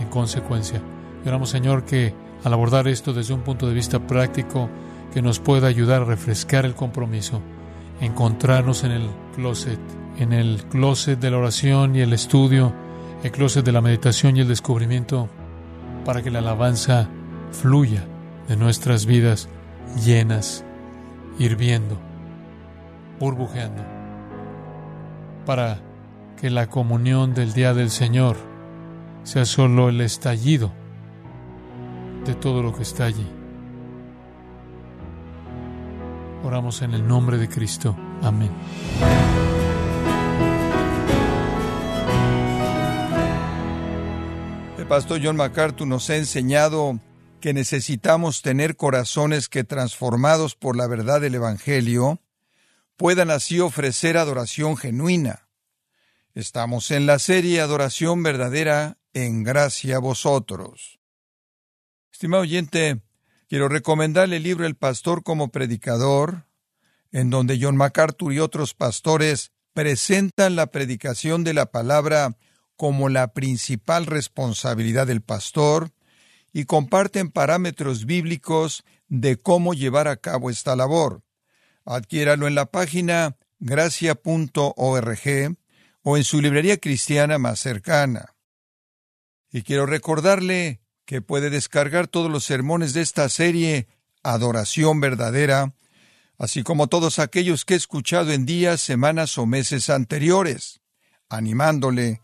en 0.00 0.08
consecuencia. 0.08 0.80
Oramos, 1.26 1.50
Señor, 1.50 1.84
que 1.84 2.14
al 2.44 2.52
abordar 2.52 2.86
esto 2.88 3.12
desde 3.12 3.34
un 3.34 3.42
punto 3.42 3.66
de 3.66 3.74
vista 3.74 4.06
práctico, 4.06 4.68
que 5.12 5.22
nos 5.22 5.40
pueda 5.40 5.68
ayudar 5.68 6.02
a 6.02 6.06
refrescar 6.06 6.64
el 6.64 6.74
compromiso, 6.74 7.40
encontrarnos 8.00 8.84
en 8.84 8.92
el 8.92 9.08
closet, 9.34 9.78
en 10.18 10.32
el 10.32 10.64
closet 10.64 11.18
de 11.18 11.30
la 11.30 11.38
oración 11.38 11.96
y 11.96 12.00
el 12.00 12.12
estudio, 12.12 12.74
el 13.24 13.32
closet 13.32 13.64
de 13.64 13.72
la 13.72 13.80
meditación 13.80 14.36
y 14.36 14.40
el 14.40 14.48
descubrimiento, 14.48 15.30
para 16.04 16.22
que 16.22 16.30
la 16.30 16.40
alabanza 16.40 17.08
fluya 17.52 18.04
de 18.48 18.56
nuestras 18.56 19.06
vidas 19.06 19.48
llenas, 20.04 20.62
hirviendo, 21.38 21.98
burbujeando, 23.18 23.82
para 25.46 25.78
que 26.38 26.50
la 26.50 26.66
comunión 26.68 27.32
del 27.32 27.54
día 27.54 27.72
del 27.72 27.88
Señor 27.88 28.36
sea 29.22 29.46
solo 29.46 29.88
el 29.88 30.02
estallido 30.02 30.70
de 32.26 32.34
todo 32.34 32.62
lo 32.62 32.74
que 32.74 32.82
está 32.82 33.06
allí. 33.06 33.26
Oramos 36.44 36.82
en 36.82 36.92
el 36.92 37.08
nombre 37.08 37.38
de 37.38 37.48
Cristo. 37.48 37.96
Amén. 38.22 38.50
Pastor 44.94 45.20
John 45.20 45.34
MacArthur 45.34 45.88
nos 45.88 46.08
ha 46.08 46.14
enseñado 46.14 47.00
que 47.40 47.52
necesitamos 47.52 48.42
tener 48.42 48.76
corazones 48.76 49.48
que, 49.48 49.64
transformados 49.64 50.54
por 50.54 50.76
la 50.76 50.86
verdad 50.86 51.20
del 51.20 51.34
Evangelio, 51.34 52.20
puedan 52.96 53.32
así 53.32 53.58
ofrecer 53.58 54.16
adoración 54.16 54.76
genuina. 54.76 55.48
Estamos 56.32 56.92
en 56.92 57.06
la 57.06 57.18
serie 57.18 57.60
Adoración 57.60 58.22
Verdadera 58.22 58.96
en 59.14 59.42
gracia 59.42 59.96
a 59.96 59.98
vosotros. 59.98 61.00
Estimado 62.12 62.44
oyente, 62.44 63.00
quiero 63.48 63.68
recomendarle 63.68 64.36
el 64.36 64.44
libro 64.44 64.64
El 64.64 64.76
Pastor 64.76 65.24
como 65.24 65.48
Predicador, 65.48 66.46
en 67.10 67.30
donde 67.30 67.58
John 67.60 67.76
MacArthur 67.76 68.32
y 68.32 68.38
otros 68.38 68.74
pastores 68.74 69.50
presentan 69.72 70.54
la 70.54 70.66
predicación 70.66 71.42
de 71.42 71.54
la 71.54 71.66
palabra 71.66 72.36
como 72.76 73.08
la 73.08 73.32
principal 73.32 74.06
responsabilidad 74.06 75.06
del 75.06 75.20
pastor 75.20 75.92
y 76.52 76.64
comparten 76.64 77.30
parámetros 77.30 78.06
bíblicos 78.06 78.84
de 79.08 79.36
cómo 79.36 79.74
llevar 79.74 80.08
a 80.08 80.16
cabo 80.16 80.50
esta 80.50 80.76
labor. 80.76 81.22
Adquiéralo 81.84 82.46
en 82.46 82.54
la 82.54 82.66
página 82.66 83.36
gracia.org 83.58 85.56
o 86.02 86.16
en 86.16 86.24
su 86.24 86.40
librería 86.40 86.78
cristiana 86.78 87.38
más 87.38 87.60
cercana. 87.60 88.34
Y 89.50 89.62
quiero 89.62 89.86
recordarle 89.86 90.80
que 91.04 91.22
puede 91.22 91.50
descargar 91.50 92.08
todos 92.08 92.30
los 92.30 92.44
sermones 92.44 92.92
de 92.92 93.02
esta 93.02 93.28
serie 93.28 93.88
Adoración 94.22 95.00
Verdadera, 95.00 95.74
así 96.38 96.62
como 96.62 96.88
todos 96.88 97.18
aquellos 97.18 97.64
que 97.64 97.74
he 97.74 97.76
escuchado 97.76 98.32
en 98.32 98.46
días, 98.46 98.80
semanas 98.80 99.38
o 99.38 99.46
meses 99.46 99.90
anteriores, 99.90 100.80
animándole 101.28 102.23